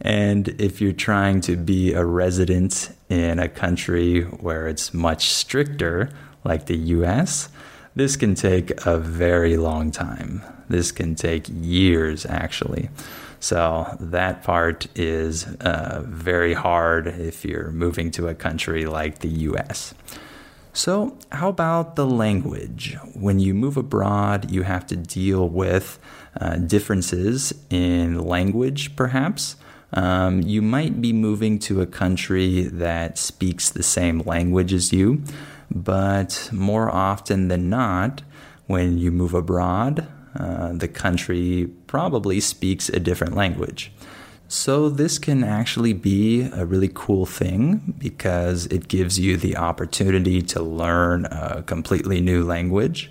And 0.00 0.48
if 0.60 0.80
you're 0.80 0.92
trying 0.92 1.40
to 1.42 1.56
be 1.56 1.94
a 1.94 2.04
resident 2.04 2.94
in 3.08 3.38
a 3.38 3.48
country 3.48 4.22
where 4.22 4.68
it's 4.68 4.92
much 4.92 5.30
stricter, 5.30 6.10
like 6.44 6.66
the 6.66 6.76
US, 6.76 7.48
this 7.94 8.16
can 8.16 8.34
take 8.34 8.84
a 8.84 8.98
very 8.98 9.56
long 9.56 9.90
time. 9.90 10.42
This 10.68 10.92
can 10.92 11.14
take 11.14 11.46
years, 11.48 12.26
actually. 12.26 12.90
So 13.40 13.96
that 14.00 14.42
part 14.42 14.86
is 14.94 15.46
uh, 15.60 16.02
very 16.04 16.52
hard 16.52 17.06
if 17.06 17.44
you're 17.44 17.70
moving 17.70 18.10
to 18.12 18.28
a 18.28 18.34
country 18.34 18.84
like 18.84 19.20
the 19.20 19.28
US. 19.28 19.94
So, 20.76 21.16
how 21.32 21.48
about 21.48 21.96
the 21.96 22.04
language? 22.04 22.98
When 23.14 23.38
you 23.40 23.54
move 23.54 23.78
abroad, 23.78 24.50
you 24.50 24.62
have 24.62 24.86
to 24.88 24.96
deal 24.96 25.48
with 25.48 25.98
uh, 26.40 26.56
differences 26.56 27.52
in 27.70 28.18
language, 28.18 28.96
perhaps. 28.96 29.56
Um, 29.92 30.42
you 30.42 30.62
might 30.62 31.00
be 31.00 31.12
moving 31.12 31.58
to 31.60 31.80
a 31.80 31.86
country 31.86 32.62
that 32.64 33.18
speaks 33.18 33.70
the 33.70 33.82
same 33.82 34.20
language 34.20 34.72
as 34.72 34.92
you, 34.92 35.22
but 35.70 36.48
more 36.52 36.90
often 36.90 37.48
than 37.48 37.70
not, 37.70 38.22
when 38.66 38.98
you 38.98 39.10
move 39.10 39.32
abroad, 39.32 40.06
uh, 40.38 40.72
the 40.72 40.88
country 40.88 41.70
probably 41.86 42.40
speaks 42.40 42.88
a 42.88 43.00
different 43.00 43.34
language. 43.34 43.92
So, 44.48 44.88
this 44.88 45.18
can 45.18 45.42
actually 45.42 45.92
be 45.92 46.42
a 46.52 46.64
really 46.64 46.90
cool 46.92 47.26
thing 47.26 47.94
because 47.98 48.66
it 48.66 48.86
gives 48.86 49.18
you 49.18 49.36
the 49.36 49.56
opportunity 49.56 50.40
to 50.42 50.62
learn 50.62 51.24
a 51.26 51.64
completely 51.64 52.20
new 52.20 52.44
language. 52.44 53.10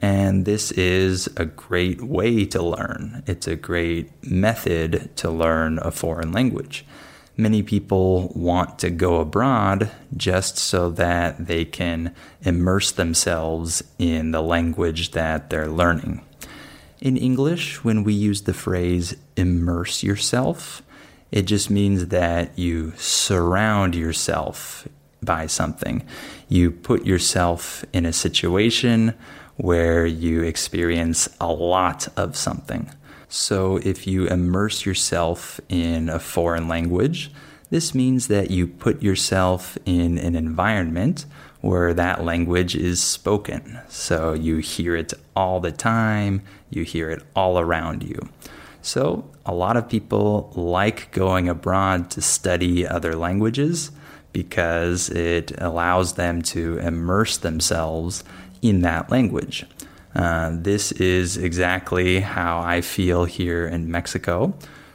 And 0.00 0.44
this 0.44 0.70
is 0.72 1.28
a 1.36 1.44
great 1.44 2.02
way 2.02 2.44
to 2.46 2.62
learn. 2.62 3.22
It's 3.26 3.46
a 3.46 3.56
great 3.56 4.10
method 4.22 5.10
to 5.16 5.30
learn 5.30 5.78
a 5.82 5.90
foreign 5.90 6.32
language. 6.32 6.84
Many 7.36 7.62
people 7.62 8.32
want 8.34 8.78
to 8.80 8.90
go 8.90 9.20
abroad 9.20 9.90
just 10.16 10.58
so 10.58 10.90
that 10.90 11.46
they 11.46 11.64
can 11.64 12.14
immerse 12.42 12.90
themselves 12.90 13.82
in 13.98 14.32
the 14.32 14.42
language 14.42 15.12
that 15.12 15.50
they're 15.50 15.68
learning. 15.68 16.24
In 17.00 17.16
English, 17.16 17.84
when 17.84 18.02
we 18.02 18.12
use 18.12 18.42
the 18.42 18.54
phrase 18.54 19.16
immerse 19.36 20.02
yourself, 20.02 20.82
it 21.30 21.42
just 21.42 21.70
means 21.70 22.08
that 22.08 22.58
you 22.58 22.92
surround 22.96 23.94
yourself 23.94 24.88
by 25.22 25.46
something. 25.46 26.04
You 26.48 26.70
put 26.72 27.06
yourself 27.06 27.84
in 27.92 28.04
a 28.04 28.12
situation 28.12 29.14
where 29.58 30.06
you 30.06 30.42
experience 30.42 31.28
a 31.40 31.52
lot 31.52 32.08
of 32.16 32.36
something. 32.36 32.90
So, 33.28 33.76
if 33.76 34.06
you 34.06 34.26
immerse 34.26 34.86
yourself 34.86 35.60
in 35.68 36.08
a 36.08 36.18
foreign 36.18 36.66
language, 36.66 37.30
this 37.70 37.94
means 37.94 38.28
that 38.28 38.50
you 38.50 38.66
put 38.66 39.02
yourself 39.02 39.76
in 39.84 40.16
an 40.16 40.34
environment 40.34 41.26
where 41.60 41.92
that 41.92 42.24
language 42.24 42.74
is 42.74 43.02
spoken. 43.02 43.78
So 43.88 44.32
you 44.32 44.58
hear 44.58 44.96
it 44.96 45.12
all 45.34 45.60
the 45.60 45.72
time, 45.72 46.42
you 46.70 46.84
hear 46.84 47.10
it 47.10 47.22
all 47.34 47.58
around 47.58 48.02
you. 48.02 48.28
So 48.80 49.28
a 49.44 49.52
lot 49.52 49.76
of 49.76 49.88
people 49.88 50.52
like 50.54 51.10
going 51.10 51.48
abroad 51.48 52.10
to 52.12 52.22
study 52.22 52.86
other 52.86 53.14
languages 53.14 53.90
because 54.32 55.10
it 55.10 55.52
allows 55.58 56.14
them 56.14 56.42
to 56.42 56.78
immerse 56.78 57.38
themselves 57.38 58.22
in 58.62 58.82
that 58.82 59.10
language. 59.10 59.64
Uh, 60.14 60.50
this 60.52 60.92
is 60.92 61.36
exactly 61.36 62.20
how 62.20 62.60
I 62.60 62.80
feel 62.80 63.24
here 63.24 63.66
in 63.66 63.90
Mexico. 63.90 64.54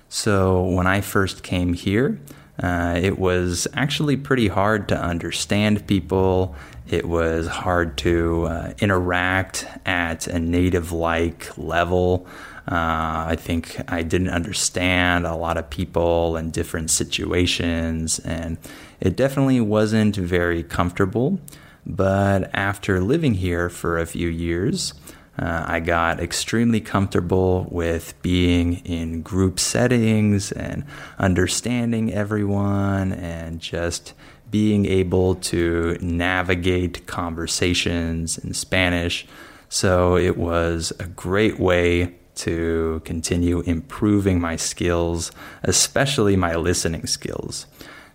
So 0.09 0.63
when 0.63 0.85
I 0.85 1.01
first 1.01 1.43
came 1.43 1.73
here, 1.73 2.19
uh, 2.61 2.99
it 3.01 3.17
was 3.17 3.67
actually 3.73 4.17
pretty 4.17 4.47
hard 4.47 4.87
to 4.89 4.97
understand 4.97 5.87
people. 5.87 6.55
It 6.87 7.07
was 7.07 7.47
hard 7.47 7.97
to 7.99 8.45
uh, 8.45 8.73
interact 8.79 9.65
at 9.85 10.27
a 10.27 10.39
native 10.39 10.91
like 10.91 11.57
level. 11.57 12.27
Uh, 12.67 13.25
I 13.27 13.35
think 13.37 13.81
I 13.91 14.03
didn't 14.03 14.29
understand 14.29 15.25
a 15.25 15.35
lot 15.35 15.57
of 15.57 15.69
people 15.69 16.37
and 16.37 16.51
different 16.53 16.91
situations, 16.91 18.19
and 18.19 18.57
it 19.01 19.17
definitely 19.17 19.59
wasn't 19.59 20.15
very 20.15 20.63
comfortable. 20.63 21.39
But 21.85 22.49
after 22.53 23.01
living 23.01 23.35
here 23.35 23.69
for 23.69 23.97
a 23.97 24.05
few 24.05 24.29
years, 24.29 24.93
uh, 25.37 25.65
I 25.67 25.79
got 25.79 26.19
extremely 26.19 26.79
comfortable 26.79 27.67
with 27.71 28.13
being 28.21 28.75
in 28.85 29.21
group 29.21 29.59
settings 29.59 30.51
and 30.51 30.85
understanding 31.17 32.13
everyone 32.13 33.13
and 33.13 33.59
just 33.59 34.13
being 34.51 34.85
able 34.85 35.33
to 35.35 35.97
navigate 35.99 37.07
conversations 37.07 38.37
in 38.37 38.53
Spanish. 38.53 39.25
So 39.69 40.15
it 40.15 40.37
was 40.37 40.93
a 40.99 41.07
great 41.07 41.59
way 41.59 42.13
to 42.35 43.01
continue 43.03 43.61
improving 43.61 44.39
my 44.39 44.55
skills, 44.55 45.31
especially 45.63 46.35
my 46.35 46.55
listening 46.55 47.07
skills. 47.07 47.65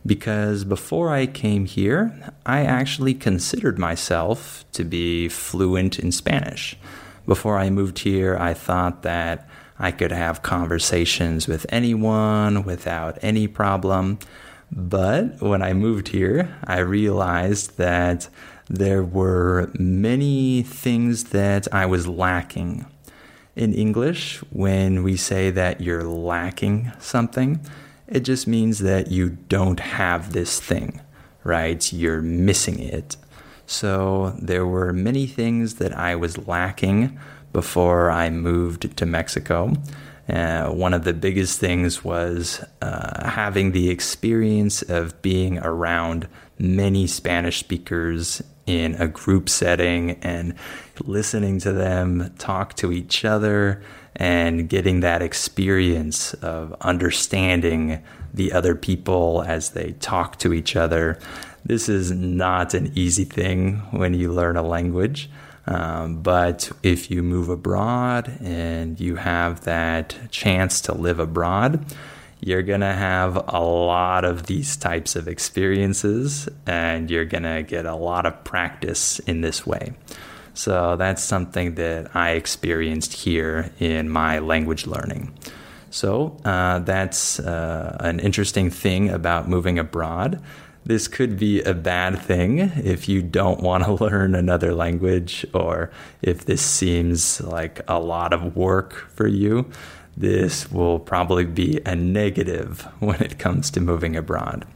Because 0.09 0.64
before 0.64 1.11
I 1.11 1.27
came 1.27 1.66
here, 1.66 2.33
I 2.47 2.64
actually 2.64 3.12
considered 3.12 3.79
myself 3.79 4.64
to 4.73 4.83
be 4.83 5.29
fluent 5.29 5.99
in 5.99 6.12
Spanish. 6.12 6.77
Before 7.27 7.59
I 7.59 7.68
moved 7.68 7.99
here, 7.99 8.35
I 8.38 8.55
thought 8.55 9.03
that 9.03 9.47
I 9.79 9.90
could 9.90 10.11
have 10.11 10.42
conversations 10.42 11.47
with 11.47 11.66
anyone 11.68 12.64
without 12.64 13.18
any 13.21 13.47
problem. 13.47 14.18
But 14.73 15.42
when 15.42 15.61
I 15.61 15.75
moved 15.75 16.09
here, 16.09 16.57
I 16.64 16.79
realized 16.79 17.77
that 17.77 18.31
there 18.71 19.05
were 19.05 19.71
many 19.79 20.62
things 20.62 21.25
that 21.25 21.68
I 21.73 21.85
was 21.85 22.09
lacking 22.09 22.87
in 23.57 23.75
English, 23.75 24.38
when 24.51 25.03
we 25.03 25.16
say 25.16 25.51
that 25.51 25.81
you're 25.83 26.05
lacking 26.05 26.92
something, 26.99 27.61
it 28.09 28.21
just 28.21 28.47
means 28.47 28.79
that 28.81 29.11
you 29.11 29.31
don't 29.49 29.81
have 29.81 30.33
this 30.33 30.61
thing, 30.61 31.01
right? 31.44 31.92
You're 31.92 32.23
missing 32.23 32.79
it. 32.79 33.16
So 33.66 34.35
there 34.40 34.66
were 34.66 34.92
many 34.92 35.27
things 35.27 35.75
that 35.75 35.97
I 35.97 36.16
was 36.16 36.49
lacking 36.49 37.18
before 37.53 38.11
I 38.11 38.31
moved 38.31 38.97
to 38.97 39.07
Mexico. 39.07 39.75
Uh, 40.29 40.71
one 40.71 40.94
of 40.94 41.05
the 41.05 41.14
biggest 41.14 41.59
things 41.59 42.05
was 42.05 42.64
uh, 42.83 43.29
having 43.29 43.73
the 43.73 43.90
experience 43.90 44.83
of 44.83 45.21
being 45.23 45.59
around 45.59 46.29
many 46.59 47.07
Spanish 47.07 47.59
speakers 47.59 48.42
in 48.66 48.94
a 48.97 49.09
group 49.09 49.49
setting 49.49 50.12
and 50.23 50.55
listening 51.05 51.59
to 51.59 51.73
them 51.73 52.35
talk 52.38 52.75
to 52.75 52.92
each 52.92 53.25
other 53.25 53.83
and 54.18 54.68
getting 54.68 55.00
that 55.00 55.22
experience 55.22 56.35
of 56.35 56.74
understanding 56.81 58.02
the 58.35 58.52
other 58.52 58.74
people 58.74 59.42
as 59.46 59.70
they 59.70 59.92
talk 59.92 60.38
to 60.38 60.52
each 60.52 60.76
other. 60.76 61.18
This 61.64 61.88
is 61.88 62.11
not 62.11 62.74
an 62.74 62.92
easy 62.94 63.24
thing 63.24 63.76
when 63.90 64.14
you 64.14 64.33
learn 64.33 64.57
a 64.57 64.62
language. 64.62 65.31
Um, 65.66 66.22
but 66.22 66.72
if 66.83 67.11
you 67.11 67.22
move 67.22 67.50
abroad 67.50 68.33
and 68.40 68.98
you 68.98 69.16
have 69.16 69.62
that 69.62 70.16
chance 70.31 70.81
to 70.83 70.94
live 70.94 71.20
abroad, 71.20 71.85
you're 72.40 72.62
going 72.62 72.81
to 72.81 72.92
have 72.92 73.37
a 73.48 73.61
lot 73.61 74.24
of 74.24 74.46
these 74.46 74.76
types 74.76 75.14
of 75.14 75.28
experiences 75.28 76.48
and 76.66 77.11
you're 77.11 77.24
going 77.24 77.42
to 77.42 77.62
get 77.62 77.85
a 77.85 77.94
lot 77.94 78.24
of 78.24 78.44
practice 78.44 79.18
in 79.20 79.42
this 79.42 79.66
way. 79.66 79.92
So 80.59 80.97
that's 80.97 81.23
something 81.23 81.77
that 81.77 82.16
I 82.16 82.31
experienced 82.31 83.12
here 83.12 83.71
in 83.79 84.11
my 84.11 84.40
language 84.40 84.88
learning. 84.88 85.33
So 85.90 86.37
uh, 86.44 86.81
that's 86.81 87.38
uh, 87.38 87.97
an 88.01 88.18
interesting 88.18 88.68
thing 88.68 89.09
about 89.09 89.49
moving 89.49 89.79
abroad. 89.79 90.42
This 90.85 91.07
could 91.07 91.38
be 91.38 91.62
a 91.62 91.75
bad 91.75 92.18
thing 92.18 92.59
if 92.59 93.09
you 93.09 93.23
don't 93.23 93.61
want 93.61 93.85
to 93.85 93.92
learn 94.05 94.35
another 94.35 94.75
language 94.75 95.47
or 95.55 95.92
if 96.23 96.47
this 96.47 96.61
seems 96.61 97.40
like 97.40 97.81
a 97.87 98.01
lot 98.01 98.33
of 98.33 98.57
work 98.57 98.94
for 99.14 99.29
you 99.29 99.71
this 100.16 100.68
will 100.73 100.99
probably 100.99 101.44
be 101.44 101.81
a 101.87 101.94
negative 101.94 102.81
when 102.99 103.23
it 103.23 103.38
comes 103.38 103.71
to 103.71 103.81
moving 103.81 104.16
abroad. 104.16 104.66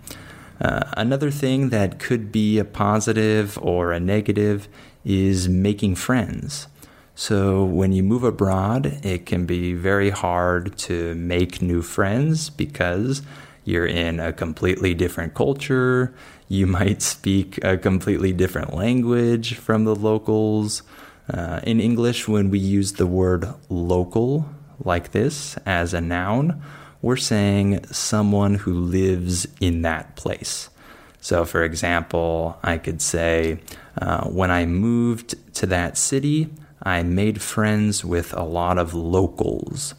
Uh, 0.62 0.84
another 0.96 1.30
thing 1.30 1.70
that 1.70 1.98
could 1.98 2.30
be 2.30 2.56
a 2.56 2.64
positive 2.64 3.58
or 3.60 3.90
a 3.90 3.98
negative 3.98 4.68
is 5.04 5.48
making 5.48 5.96
friends. 5.96 6.68
So, 7.16 7.64
when 7.64 7.92
you 7.92 8.04
move 8.04 8.22
abroad, 8.22 9.00
it 9.04 9.26
can 9.26 9.44
be 9.44 9.74
very 9.74 10.10
hard 10.10 10.78
to 10.78 11.14
make 11.16 11.60
new 11.60 11.82
friends 11.82 12.48
because 12.48 13.22
you're 13.64 13.86
in 13.86 14.20
a 14.20 14.32
completely 14.32 14.94
different 14.94 15.34
culture. 15.34 16.14
You 16.48 16.66
might 16.78 17.02
speak 17.02 17.62
a 17.64 17.76
completely 17.76 18.32
different 18.32 18.72
language 18.72 19.56
from 19.56 19.84
the 19.84 19.96
locals. 19.96 20.84
Uh, 21.28 21.60
in 21.64 21.80
English, 21.80 22.28
when 22.28 22.50
we 22.50 22.60
use 22.60 22.92
the 22.92 23.06
word 23.06 23.52
local, 23.68 24.48
like 24.84 25.10
this 25.10 25.56
as 25.66 25.92
a 25.92 26.00
noun, 26.00 26.62
we're 27.02 27.16
saying 27.16 27.84
someone 27.86 28.54
who 28.54 28.72
lives 28.72 29.46
in 29.60 29.82
that 29.82 30.16
place. 30.16 30.70
So, 31.20 31.44
for 31.44 31.62
example, 31.62 32.58
I 32.62 32.78
could 32.78 33.02
say, 33.02 33.60
uh, 34.00 34.24
when 34.24 34.50
I 34.50 34.66
moved 34.66 35.34
to 35.56 35.66
that 35.66 35.98
city, 35.98 36.48
I 36.82 37.02
made 37.02 37.40
friends 37.40 38.04
with 38.04 38.32
a 38.32 38.42
lot 38.42 38.78
of 38.78 38.94
locals. 38.94 39.94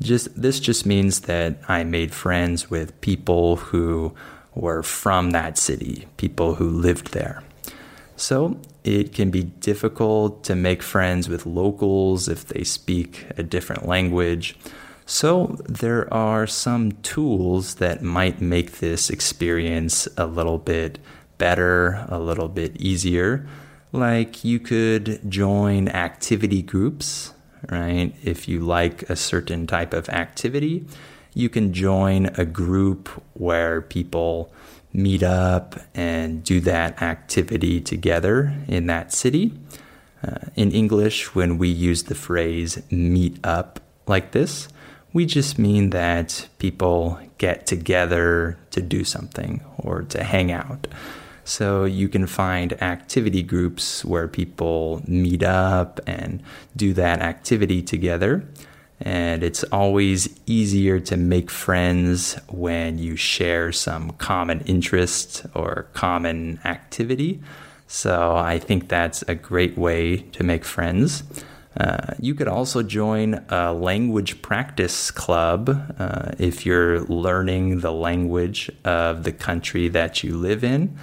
Just 0.00 0.40
this 0.40 0.60
just 0.60 0.86
means 0.86 1.20
that 1.22 1.58
I 1.66 1.82
made 1.82 2.14
friends 2.14 2.70
with 2.70 3.00
people 3.00 3.56
who 3.56 4.14
were 4.54 4.82
from 4.82 5.30
that 5.30 5.58
city, 5.58 6.06
people 6.16 6.54
who 6.54 6.68
lived 6.68 7.12
there. 7.12 7.42
So 8.16 8.60
it 8.84 9.12
can 9.12 9.30
be 9.30 9.44
difficult 9.44 10.44
to 10.44 10.54
make 10.54 10.82
friends 10.82 11.28
with 11.28 11.46
locals 11.46 12.28
if 12.28 12.46
they 12.46 12.64
speak 12.64 13.26
a 13.36 13.42
different 13.42 13.86
language. 13.86 14.56
So 15.10 15.56
there 15.66 16.12
are 16.12 16.46
some 16.46 16.92
tools 17.00 17.76
that 17.76 18.02
might 18.02 18.42
make 18.42 18.72
this 18.72 19.08
experience 19.08 20.06
a 20.18 20.26
little 20.26 20.58
bit 20.58 20.98
better, 21.38 22.04
a 22.10 22.18
little 22.18 22.48
bit 22.48 22.76
easier. 22.76 23.48
Like 23.90 24.44
you 24.44 24.60
could 24.60 25.18
join 25.26 25.88
activity 25.88 26.60
groups, 26.60 27.32
right? 27.70 28.12
If 28.22 28.48
you 28.48 28.60
like 28.60 29.08
a 29.08 29.16
certain 29.16 29.66
type 29.66 29.94
of 29.94 30.10
activity, 30.10 30.84
you 31.32 31.48
can 31.48 31.72
join 31.72 32.26
a 32.36 32.44
group 32.44 33.08
where 33.32 33.80
people 33.80 34.52
meet 34.92 35.22
up 35.22 35.76
and 35.94 36.44
do 36.44 36.60
that 36.60 37.00
activity 37.00 37.80
together 37.80 38.54
in 38.68 38.88
that 38.88 39.14
city. 39.14 39.54
Uh, 40.22 40.50
in 40.54 40.70
English, 40.70 41.34
when 41.34 41.56
we 41.56 41.68
use 41.68 42.02
the 42.02 42.14
phrase 42.14 42.82
meet 42.90 43.38
up 43.42 43.80
like 44.06 44.32
this, 44.32 44.68
we 45.18 45.26
just 45.26 45.58
mean 45.58 45.90
that 45.90 46.48
people 46.60 47.18
get 47.38 47.66
together 47.66 48.56
to 48.70 48.80
do 48.80 49.02
something 49.02 49.60
or 49.76 50.02
to 50.02 50.22
hang 50.22 50.52
out. 50.52 50.86
So 51.42 51.84
you 51.86 52.08
can 52.08 52.28
find 52.28 52.80
activity 52.80 53.42
groups 53.42 54.04
where 54.04 54.28
people 54.28 55.02
meet 55.08 55.42
up 55.42 55.98
and 56.06 56.40
do 56.76 56.92
that 56.92 57.20
activity 57.20 57.82
together. 57.82 58.46
And 59.00 59.42
it's 59.42 59.64
always 59.64 60.38
easier 60.46 61.00
to 61.00 61.16
make 61.16 61.50
friends 61.50 62.38
when 62.48 62.98
you 62.98 63.16
share 63.16 63.72
some 63.72 64.12
common 64.18 64.60
interest 64.66 65.46
or 65.52 65.88
common 65.94 66.60
activity. 66.64 67.40
So 67.88 68.36
I 68.36 68.60
think 68.60 68.88
that's 68.88 69.22
a 69.22 69.34
great 69.34 69.76
way 69.76 70.18
to 70.18 70.44
make 70.44 70.64
friends. 70.64 71.24
Uh, 71.76 72.14
you 72.18 72.34
could 72.34 72.48
also 72.48 72.82
join 72.82 73.44
a 73.50 73.72
language 73.72 74.42
practice 74.42 75.10
club 75.10 75.94
uh, 75.98 76.32
if 76.38 76.66
you're 76.66 77.00
learning 77.02 77.80
the 77.80 77.92
language 77.92 78.70
of 78.84 79.22
the 79.22 79.32
country 79.32 79.88
that 79.88 80.24
you 80.24 80.36
live 80.36 80.64
in 80.64 80.98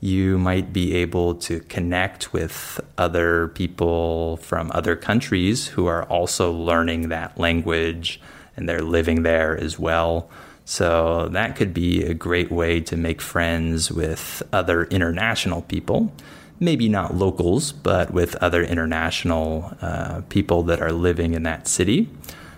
you 0.00 0.38
might 0.38 0.72
be 0.72 0.94
able 0.94 1.34
to 1.34 1.60
connect 1.60 2.32
with 2.32 2.80
other 2.98 3.48
people 3.48 4.36
from 4.38 4.70
other 4.74 4.94
countries 4.94 5.68
who 5.68 5.86
are 5.86 6.04
also 6.04 6.52
learning 6.52 7.08
that 7.08 7.38
language 7.38 8.20
and 8.56 8.68
they're 8.68 8.82
living 8.82 9.22
there 9.22 9.56
as 9.56 9.78
well. 9.78 10.30
So 10.64 11.28
that 11.32 11.56
could 11.56 11.72
be 11.72 12.02
a 12.02 12.14
great 12.14 12.50
way 12.50 12.80
to 12.82 12.96
make 12.96 13.20
friends 13.20 13.90
with 13.90 14.42
other 14.52 14.84
international 14.84 15.62
people. 15.62 16.12
Maybe 16.58 16.88
not 16.88 17.14
locals, 17.14 17.72
but 17.72 18.10
with 18.12 18.34
other 18.36 18.62
international 18.62 19.76
uh, 19.82 20.22
people 20.28 20.62
that 20.64 20.80
are 20.80 20.92
living 20.92 21.34
in 21.34 21.42
that 21.42 21.68
city. 21.68 22.08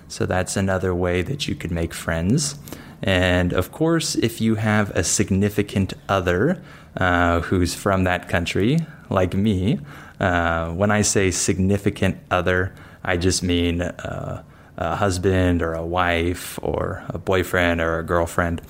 So 0.06 0.24
that's 0.24 0.56
another 0.56 0.94
way 0.94 1.22
that 1.22 1.48
you 1.48 1.54
could 1.54 1.72
make 1.72 1.92
friends. 1.92 2.56
And 3.02 3.52
of 3.52 3.70
course, 3.72 4.14
if 4.14 4.40
you 4.40 4.56
have 4.56 4.90
a 4.90 5.04
significant 5.04 5.94
other 6.08 6.62
uh, 6.96 7.40
who's 7.40 7.74
from 7.74 8.04
that 8.04 8.28
country, 8.28 8.78
like 9.10 9.34
me, 9.34 9.80
uh, 10.20 10.70
when 10.70 10.90
I 10.90 11.02
say 11.02 11.30
significant 11.30 12.18
other, 12.30 12.72
I 13.04 13.16
just 13.16 13.42
mean 13.42 13.82
uh, 13.82 14.42
a 14.76 14.96
husband 14.96 15.62
or 15.62 15.74
a 15.74 15.84
wife 15.84 16.58
or 16.62 17.04
a 17.08 17.18
boyfriend 17.18 17.80
or 17.80 17.98
a 17.98 18.04
girlfriend. 18.04 18.62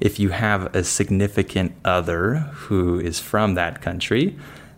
If 0.00 0.18
you 0.18 0.30
have 0.30 0.74
a 0.74 0.84
significant 0.84 1.72
other 1.84 2.36
who 2.66 2.98
is 3.00 3.20
from 3.20 3.54
that 3.54 3.80
country, 3.80 4.36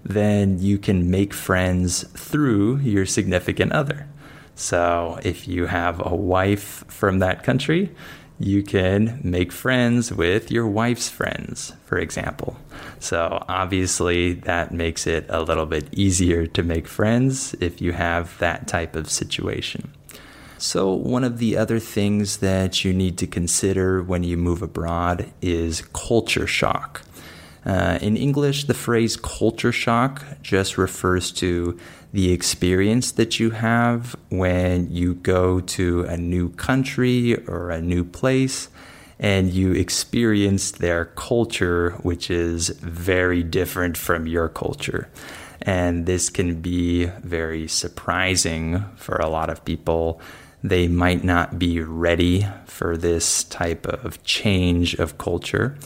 then 0.09 0.59
you 0.61 0.79
can 0.79 1.11
make 1.11 1.35
friends 1.35 2.05
through 2.15 2.77
your 2.79 3.07
significant 3.07 3.73
other. 3.73 4.07
So 4.55 5.19
if 5.23 5.47
you 5.49 5.67
have 5.67 6.01
a 6.05 6.15
wife 6.15 6.85
from 6.89 7.19
that 7.19 7.43
country, 7.43 7.95
you 8.39 8.63
can 8.63 9.21
make 9.23 9.51
friends 9.51 10.13
with 10.13 10.51
your 10.51 10.67
wife's 10.67 11.09
friends, 11.09 11.73
for 11.85 11.99
example. 11.99 12.57
So, 12.99 13.43
obviously, 13.49 14.35
that 14.35 14.73
makes 14.73 15.07
it 15.07 15.25
a 15.31 15.43
little 15.43 15.65
bit 15.65 15.89
easier 15.93 16.47
to 16.49 16.63
make 16.63 16.87
friends 16.87 17.55
if 17.61 17.81
you 17.81 17.93
have 17.93 18.39
that 18.39 18.69
type 18.69 18.95
of 18.95 19.11
situation. 19.11 19.93
So, 20.59 20.93
one 20.93 21.25
of 21.25 21.39
the 21.39 21.57
other 21.57 21.79
things 21.79 22.39
that 22.39 22.85
you 22.85 22.93
need 22.93 23.17
to 23.19 23.27
consider 23.27 24.03
when 24.03 24.23
you 24.23 24.37
move 24.37 24.61
abroad 24.61 25.31
is 25.41 25.83
culture 25.95 26.47
shock. 26.47 27.06
Uh, 27.67 27.99
in 28.01 28.17
English, 28.17 28.65
the 28.65 28.75
phrase 28.75 29.17
culture 29.17 29.73
shock 29.73 30.23
just 30.41 30.79
refers 30.79 31.33
to 31.33 31.77
the 32.13 32.33
experience 32.33 33.11
that 33.13 33.41
you 33.41 33.51
have 33.51 34.15
when 34.29 34.89
you 34.91 35.15
go 35.15 35.61
to 35.61 36.03
a 36.05 36.17
new 36.17 36.49
country 36.51 37.37
or 37.47 37.71
a 37.71 37.83
new 37.83 38.05
place 38.05 38.69
and 39.19 39.51
you 39.51 39.73
experience 39.73 40.71
their 40.71 41.07
culture, 41.07 41.91
which 42.03 42.31
is 42.31 42.69
very 42.69 43.43
different 43.43 43.97
from 43.97 44.29
your 44.29 44.49
culture. 44.49 45.09
And 45.63 46.07
this 46.07 46.31
can 46.31 46.61
be 46.61 47.07
very 47.07 47.67
surprising 47.67 48.85
for 48.95 49.17
a 49.17 49.29
lot 49.29 49.51
of 49.51 49.65
people. 49.65 50.21
They 50.63 50.87
might 50.87 51.25
not 51.25 51.59
be 51.59 51.81
ready 51.81 52.47
for 52.67 52.97
this 52.97 53.43
type 53.45 53.87
of 53.87 54.23
change 54.23 54.95
of 54.95 55.19
culture. 55.19 55.77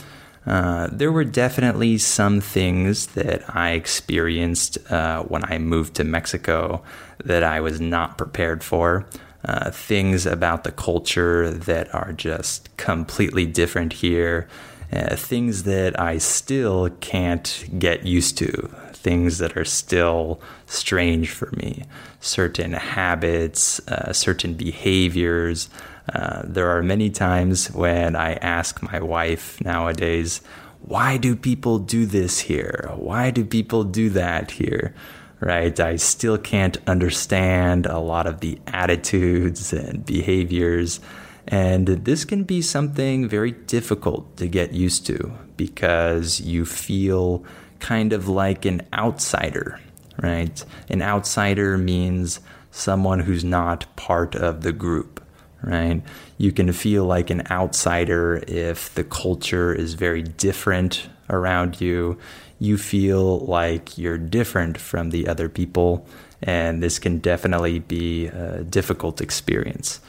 Uh, 0.45 0.87
there 0.91 1.11
were 1.11 1.23
definitely 1.23 1.97
some 1.97 2.41
things 2.41 3.07
that 3.07 3.43
I 3.55 3.71
experienced 3.71 4.79
uh, 4.91 5.23
when 5.23 5.45
I 5.45 5.59
moved 5.59 5.95
to 5.95 6.03
Mexico 6.03 6.83
that 7.23 7.43
I 7.43 7.59
was 7.59 7.79
not 7.79 8.17
prepared 8.17 8.63
for. 8.63 9.05
Uh, 9.43 9.71
things 9.71 10.25
about 10.25 10.63
the 10.63 10.71
culture 10.71 11.49
that 11.49 11.93
are 11.95 12.13
just 12.13 12.75
completely 12.77 13.45
different 13.45 13.93
here. 13.93 14.47
Uh, 14.93 15.15
things 15.15 15.63
that 15.63 15.99
I 15.99 16.17
still 16.17 16.89
can't 16.99 17.65
get 17.79 18.05
used 18.05 18.37
to. 18.39 18.69
Things 18.93 19.37
that 19.39 19.57
are 19.57 19.65
still 19.65 20.41
strange 20.65 21.31
for 21.31 21.49
me. 21.55 21.85
Certain 22.19 22.73
habits, 22.73 23.79
uh, 23.87 24.13
certain 24.13 24.53
behaviors. 24.53 25.69
Uh, 26.13 26.41
there 26.43 26.69
are 26.69 26.83
many 26.83 27.09
times 27.09 27.71
when 27.71 28.15
I 28.15 28.33
ask 28.33 28.81
my 28.81 28.99
wife 28.99 29.61
nowadays, 29.61 30.41
why 30.81 31.17
do 31.17 31.35
people 31.35 31.79
do 31.79 32.05
this 32.05 32.39
here? 32.39 32.89
Why 32.95 33.31
do 33.31 33.45
people 33.45 33.83
do 33.83 34.09
that 34.09 34.51
here? 34.51 34.93
Right? 35.39 35.79
I 35.79 35.95
still 35.95 36.37
can't 36.37 36.77
understand 36.87 37.85
a 37.85 37.99
lot 37.99 38.27
of 38.27 38.41
the 38.41 38.59
attitudes 38.67 39.73
and 39.73 40.05
behaviors. 40.05 40.99
And 41.47 41.87
this 41.87 42.25
can 42.25 42.43
be 42.43 42.61
something 42.61 43.27
very 43.27 43.51
difficult 43.51 44.37
to 44.37 44.47
get 44.47 44.73
used 44.73 45.05
to 45.07 45.31
because 45.57 46.41
you 46.41 46.65
feel 46.65 47.43
kind 47.79 48.13
of 48.13 48.27
like 48.27 48.65
an 48.65 48.81
outsider, 48.93 49.79
right? 50.21 50.63
An 50.89 51.01
outsider 51.01 51.77
means 51.77 52.39
someone 52.69 53.19
who's 53.19 53.43
not 53.43 53.93
part 53.95 54.35
of 54.35 54.61
the 54.61 54.71
group 54.71 55.20
right? 55.63 56.01
You 56.37 56.51
can 56.51 56.71
feel 56.73 57.05
like 57.05 57.29
an 57.29 57.43
outsider 57.49 58.43
if 58.47 58.93
the 58.93 59.03
culture 59.03 59.73
is 59.73 59.93
very 59.93 60.21
different 60.23 61.09
around 61.29 61.81
you. 61.81 62.17
You 62.59 62.77
feel 62.77 63.39
like 63.39 63.97
you're 63.97 64.17
different 64.17 64.77
from 64.77 65.09
the 65.09 65.27
other 65.27 65.49
people, 65.49 66.05
and 66.41 66.81
this 66.81 66.99
can 66.99 67.19
definitely 67.19 67.79
be 67.79 68.27
a 68.27 68.63
difficult 68.63 69.21
experience. 69.21 69.99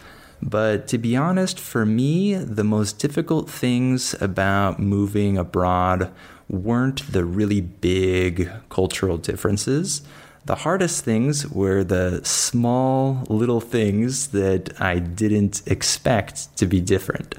But 0.42 0.88
to 0.88 0.98
be 0.98 1.16
honest, 1.16 1.60
for 1.60 1.86
me, 1.86 2.34
the 2.34 2.64
most 2.64 2.98
difficult 2.98 3.48
things 3.48 4.14
about 4.20 4.80
moving 4.80 5.38
abroad 5.38 6.12
weren't 6.48 7.12
the 7.12 7.24
really 7.24 7.60
big 7.60 8.50
cultural 8.68 9.16
differences 9.16 10.02
the 10.44 10.56
hardest 10.56 11.04
things 11.04 11.46
were 11.48 11.84
the 11.84 12.20
small 12.24 13.24
little 13.28 13.60
things 13.60 14.28
that 14.28 14.80
I 14.80 14.98
didn't 14.98 15.62
expect 15.66 16.56
to 16.56 16.66
be 16.66 16.80
different. 16.80 17.34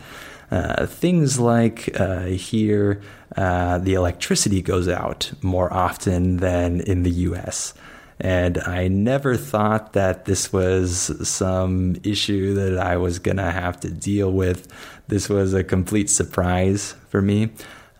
Uh, 0.51 0.85
things 0.85 1.39
like 1.39 1.99
uh, 1.99 2.25
here, 2.25 3.01
uh, 3.35 3.79
the 3.79 3.93
electricity 3.95 4.61
goes 4.61 4.87
out 4.87 5.31
more 5.41 5.71
often 5.73 6.37
than 6.37 6.79
in 6.81 7.03
the 7.03 7.11
US. 7.11 7.73
And 8.19 8.59
I 8.59 8.87
never 8.87 9.35
thought 9.35 9.93
that 9.93 10.25
this 10.25 10.53
was 10.53 11.11
some 11.27 11.97
issue 12.03 12.53
that 12.53 12.77
I 12.77 12.97
was 12.97 13.19
going 13.19 13.37
to 13.37 13.51
have 13.51 13.79
to 13.81 13.89
deal 13.89 14.31
with. 14.31 14.67
This 15.07 15.27
was 15.27 15.53
a 15.53 15.63
complete 15.63 16.09
surprise 16.09 16.95
for 17.09 17.21
me. 17.21 17.49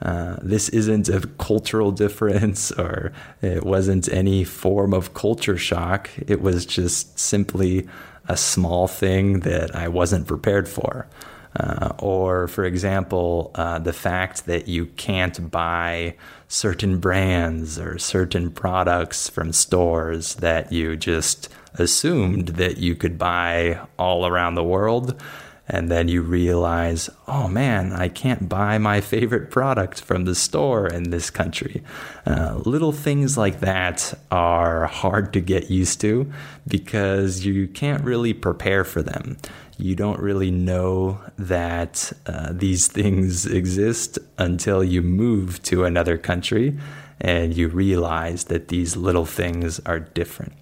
Uh, 0.01 0.37
this 0.41 0.69
isn't 0.69 1.07
a 1.07 1.21
cultural 1.37 1.91
difference 1.91 2.71
or 2.77 3.13
it 3.41 3.63
wasn't 3.63 4.11
any 4.11 4.43
form 4.43 4.93
of 4.93 5.13
culture 5.13 5.57
shock. 5.57 6.09
It 6.27 6.41
was 6.41 6.65
just 6.65 7.17
simply 7.17 7.87
a 8.27 8.37
small 8.37 8.87
thing 8.87 9.41
that 9.41 9.75
I 9.75 9.87
wasn't 9.87 10.27
prepared 10.27 10.67
for. 10.67 11.07
Uh, 11.55 11.93
or, 11.99 12.47
for 12.47 12.65
example, 12.65 13.51
uh, 13.55 13.77
the 13.77 13.93
fact 13.93 14.47
that 14.47 14.67
you 14.67 14.87
can't 14.87 15.51
buy 15.51 16.15
certain 16.47 16.97
brands 16.97 17.77
or 17.77 17.99
certain 17.99 18.49
products 18.49 19.29
from 19.29 19.53
stores 19.53 20.35
that 20.35 20.71
you 20.71 20.95
just 20.95 21.49
assumed 21.75 22.49
that 22.49 22.77
you 22.77 22.95
could 22.95 23.17
buy 23.17 23.79
all 23.97 24.25
around 24.25 24.55
the 24.55 24.63
world. 24.63 25.21
And 25.67 25.89
then 25.89 26.09
you 26.09 26.21
realize, 26.21 27.09
oh 27.27 27.47
man, 27.47 27.93
I 27.93 28.09
can't 28.09 28.49
buy 28.49 28.77
my 28.77 28.99
favorite 28.99 29.49
product 29.49 30.01
from 30.01 30.25
the 30.25 30.35
store 30.35 30.87
in 30.87 31.09
this 31.09 31.29
country. 31.29 31.81
Uh, 32.25 32.61
little 32.65 32.91
things 32.91 33.37
like 33.37 33.61
that 33.61 34.13
are 34.29 34.87
hard 34.87 35.31
to 35.33 35.39
get 35.39 35.71
used 35.71 36.01
to 36.01 36.31
because 36.67 37.45
you 37.45 37.67
can't 37.67 38.03
really 38.03 38.33
prepare 38.33 38.83
for 38.83 39.01
them 39.01 39.37
you 39.77 39.95
don't 39.95 40.19
really 40.19 40.51
know 40.51 41.19
that 41.37 42.11
uh, 42.25 42.49
these 42.51 42.87
things 42.99 43.45
exist 43.45 44.19
until 44.37 44.83
you 44.83 45.01
move 45.01 45.61
to 45.63 45.85
another 45.85 46.17
country 46.17 46.77
and 47.19 47.55
you 47.55 47.67
realize 47.67 48.45
that 48.45 48.67
these 48.67 48.95
little 48.97 49.25
things 49.25 49.79
are 49.81 49.99
different. 49.99 50.53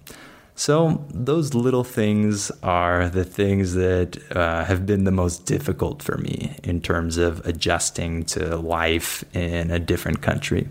So, 0.54 1.04
those 1.08 1.54
little 1.54 1.82
things 1.82 2.52
are 2.62 3.08
the 3.08 3.24
things 3.24 3.72
that 3.74 4.18
uh, 4.36 4.64
have 4.64 4.84
been 4.84 5.04
the 5.04 5.10
most 5.10 5.46
difficult 5.46 6.02
for 6.02 6.18
me 6.18 6.56
in 6.62 6.80
terms 6.82 7.16
of 7.16 7.44
adjusting 7.46 8.24
to 8.26 8.56
life 8.56 9.24
in 9.34 9.70
a 9.70 9.78
different 9.78 10.20
country. 10.20 10.68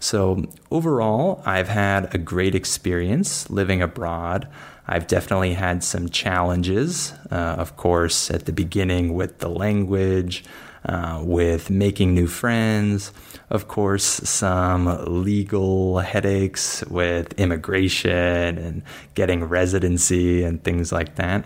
So, 0.00 0.44
overall, 0.70 1.42
I've 1.44 1.68
had 1.68 2.14
a 2.14 2.18
great 2.18 2.54
experience 2.54 3.50
living 3.50 3.82
abroad. 3.82 4.48
I've 4.86 5.06
definitely 5.06 5.54
had 5.54 5.84
some 5.84 6.08
challenges, 6.08 7.12
uh, 7.30 7.34
of 7.58 7.76
course, 7.76 8.30
at 8.30 8.46
the 8.46 8.52
beginning 8.52 9.14
with 9.14 9.38
the 9.38 9.50
language, 9.50 10.42
uh, 10.88 11.20
with 11.22 11.70
making 11.70 12.14
new 12.14 12.26
friends, 12.26 13.12
of 13.50 13.68
course, 13.68 14.04
some 14.04 14.86
legal 15.22 15.98
headaches 16.00 16.82
with 16.86 17.32
immigration 17.38 18.58
and 18.58 18.82
getting 19.14 19.44
residency 19.44 20.42
and 20.42 20.64
things 20.64 20.90
like 20.90 21.14
that. 21.16 21.44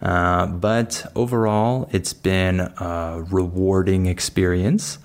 Uh, 0.00 0.46
but 0.46 1.10
overall, 1.16 1.88
it's 1.92 2.12
been 2.12 2.60
a 2.60 3.24
rewarding 3.30 4.06
experience. 4.06 4.98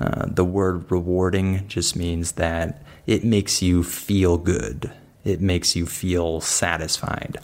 Uh, 0.00 0.26
the 0.26 0.44
word 0.44 0.90
rewarding 0.90 1.66
just 1.68 1.94
means 1.96 2.32
that 2.32 2.82
it 3.06 3.24
makes 3.24 3.62
you 3.62 3.82
feel 3.82 4.38
good 4.38 4.90
it 5.24 5.40
makes 5.40 5.74
you 5.74 5.86
feel 5.86 6.40
satisfied. 6.40 7.38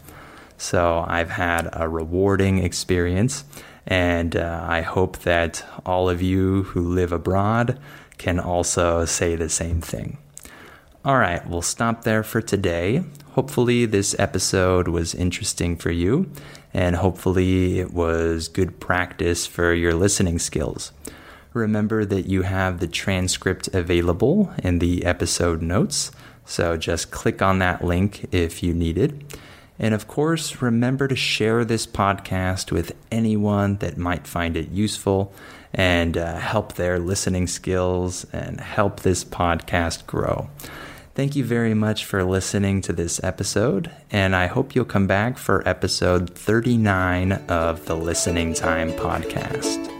So 0.58 1.04
I've 1.08 1.30
had 1.30 1.68
a 1.72 1.88
rewarding 1.88 2.58
experience, 2.58 3.44
and 3.90 4.36
uh, 4.36 4.64
I 4.66 4.82
hope 4.82 5.18
that 5.18 5.64
all 5.84 6.08
of 6.08 6.22
you 6.22 6.62
who 6.62 6.80
live 6.80 7.12
abroad 7.12 7.78
can 8.16 8.38
also 8.38 9.04
say 9.04 9.34
the 9.34 9.48
same 9.48 9.80
thing. 9.80 10.16
All 11.04 11.18
right, 11.18 11.46
we'll 11.48 11.62
stop 11.62 12.04
there 12.04 12.22
for 12.22 12.40
today. 12.40 13.02
Hopefully, 13.32 13.86
this 13.86 14.14
episode 14.18 14.86
was 14.86 15.14
interesting 15.14 15.76
for 15.76 15.90
you, 15.90 16.30
and 16.72 16.96
hopefully, 16.96 17.80
it 17.80 17.92
was 17.92 18.48
good 18.48 18.78
practice 18.78 19.46
for 19.46 19.74
your 19.74 19.94
listening 19.94 20.38
skills. 20.38 20.92
Remember 21.52 22.04
that 22.04 22.26
you 22.26 22.42
have 22.42 22.78
the 22.78 22.86
transcript 22.86 23.68
available 23.68 24.52
in 24.62 24.78
the 24.78 25.04
episode 25.04 25.62
notes. 25.62 26.12
So 26.44 26.76
just 26.76 27.10
click 27.10 27.42
on 27.42 27.58
that 27.58 27.84
link 27.84 28.26
if 28.30 28.62
you 28.62 28.72
need 28.72 28.98
it. 28.98 29.12
And 29.80 29.94
of 29.94 30.06
course, 30.06 30.60
remember 30.60 31.08
to 31.08 31.16
share 31.16 31.64
this 31.64 31.86
podcast 31.86 32.70
with 32.70 32.94
anyone 33.10 33.76
that 33.78 33.96
might 33.96 34.26
find 34.26 34.56
it 34.56 34.68
useful 34.68 35.32
and 35.72 36.16
uh, 36.16 36.36
help 36.36 36.74
their 36.74 36.98
listening 36.98 37.46
skills 37.46 38.26
and 38.32 38.60
help 38.60 39.00
this 39.00 39.24
podcast 39.24 40.06
grow. 40.06 40.50
Thank 41.14 41.34
you 41.34 41.44
very 41.44 41.74
much 41.74 42.04
for 42.04 42.22
listening 42.22 42.82
to 42.82 42.92
this 42.92 43.22
episode, 43.24 43.90
and 44.10 44.36
I 44.36 44.46
hope 44.46 44.74
you'll 44.74 44.84
come 44.84 45.06
back 45.06 45.38
for 45.38 45.66
episode 45.68 46.30
39 46.30 47.32
of 47.48 47.86
the 47.86 47.96
Listening 47.96 48.54
Time 48.54 48.92
podcast. 48.92 49.99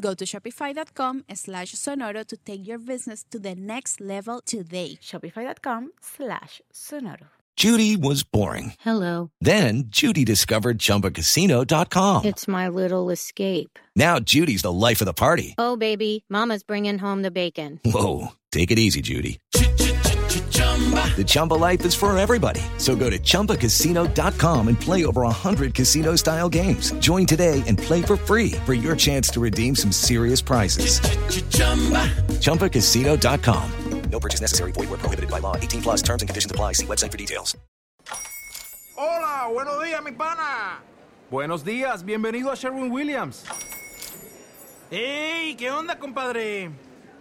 Go 0.00 0.14
to 0.14 0.24
shopify.com 0.24 1.24
slash 1.34 1.72
sonoro 1.74 2.26
to 2.26 2.36
take 2.36 2.66
your 2.66 2.78
business 2.78 3.24
to 3.30 3.38
the 3.38 3.54
next 3.54 4.00
level 4.00 4.40
today. 4.40 4.98
Shopify.com 5.02 5.92
slash 6.00 6.60
sonoro. 6.72 7.28
Judy 7.56 7.96
was 7.96 8.22
boring. 8.22 8.74
Hello. 8.80 9.30
Then 9.40 9.84
Judy 9.86 10.26
discovered 10.26 10.78
ChumbaCasino.com. 10.78 12.26
It's 12.26 12.46
my 12.46 12.68
little 12.68 13.08
escape. 13.08 13.78
Now 13.96 14.18
Judy's 14.18 14.60
the 14.60 14.72
life 14.72 15.00
of 15.00 15.06
the 15.06 15.14
party. 15.14 15.54
Oh, 15.56 15.76
baby, 15.76 16.24
mama's 16.28 16.62
bringing 16.62 16.98
home 16.98 17.22
the 17.22 17.30
bacon. 17.30 17.80
Whoa, 17.82 18.32
take 18.52 18.70
it 18.70 18.78
easy, 18.78 19.00
Judy. 19.00 19.38
The 21.16 21.24
Chumba 21.26 21.54
life 21.54 21.82
is 21.86 21.94
for 21.94 22.16
everybody. 22.18 22.60
So 22.76 22.94
go 22.94 23.08
to 23.08 23.18
ChumbaCasino.com 23.18 24.68
and 24.68 24.78
play 24.78 25.06
over 25.06 25.22
100 25.22 25.72
casino 25.72 26.16
style 26.16 26.50
games. 26.50 26.92
Join 26.98 27.24
today 27.24 27.62
and 27.66 27.78
play 27.78 28.02
for 28.02 28.18
free 28.18 28.50
for 28.66 28.74
your 28.74 28.94
chance 28.94 29.30
to 29.30 29.40
redeem 29.40 29.74
some 29.74 29.90
serious 29.90 30.42
prizes. 30.42 31.00
ChumbaCasino.com. 32.40 33.70
No 34.10 34.20
purchase 34.20 34.40
necessary. 34.40 34.72
Void 34.72 34.88
where 34.90 34.98
prohibited 34.98 35.30
by 35.30 35.40
law. 35.40 35.56
18 35.56 35.82
plus 35.82 36.02
terms 36.02 36.22
and 36.22 36.28
conditions 36.28 36.50
apply. 36.50 36.72
See 36.72 36.86
website 36.86 37.10
for 37.10 37.18
details. 37.18 37.56
Hola, 38.96 39.52
buenos 39.52 39.82
días, 39.82 40.02
mi 40.02 40.12
pana. 40.12 40.80
Buenos 41.30 41.64
días, 41.64 42.02
bienvenido 42.02 42.50
a 42.50 42.56
Sherwin 42.56 42.90
Williams. 42.90 43.44
¡Ey! 44.90 45.54
¿Qué 45.56 45.70
onda, 45.70 45.98
compadre? 45.98 46.70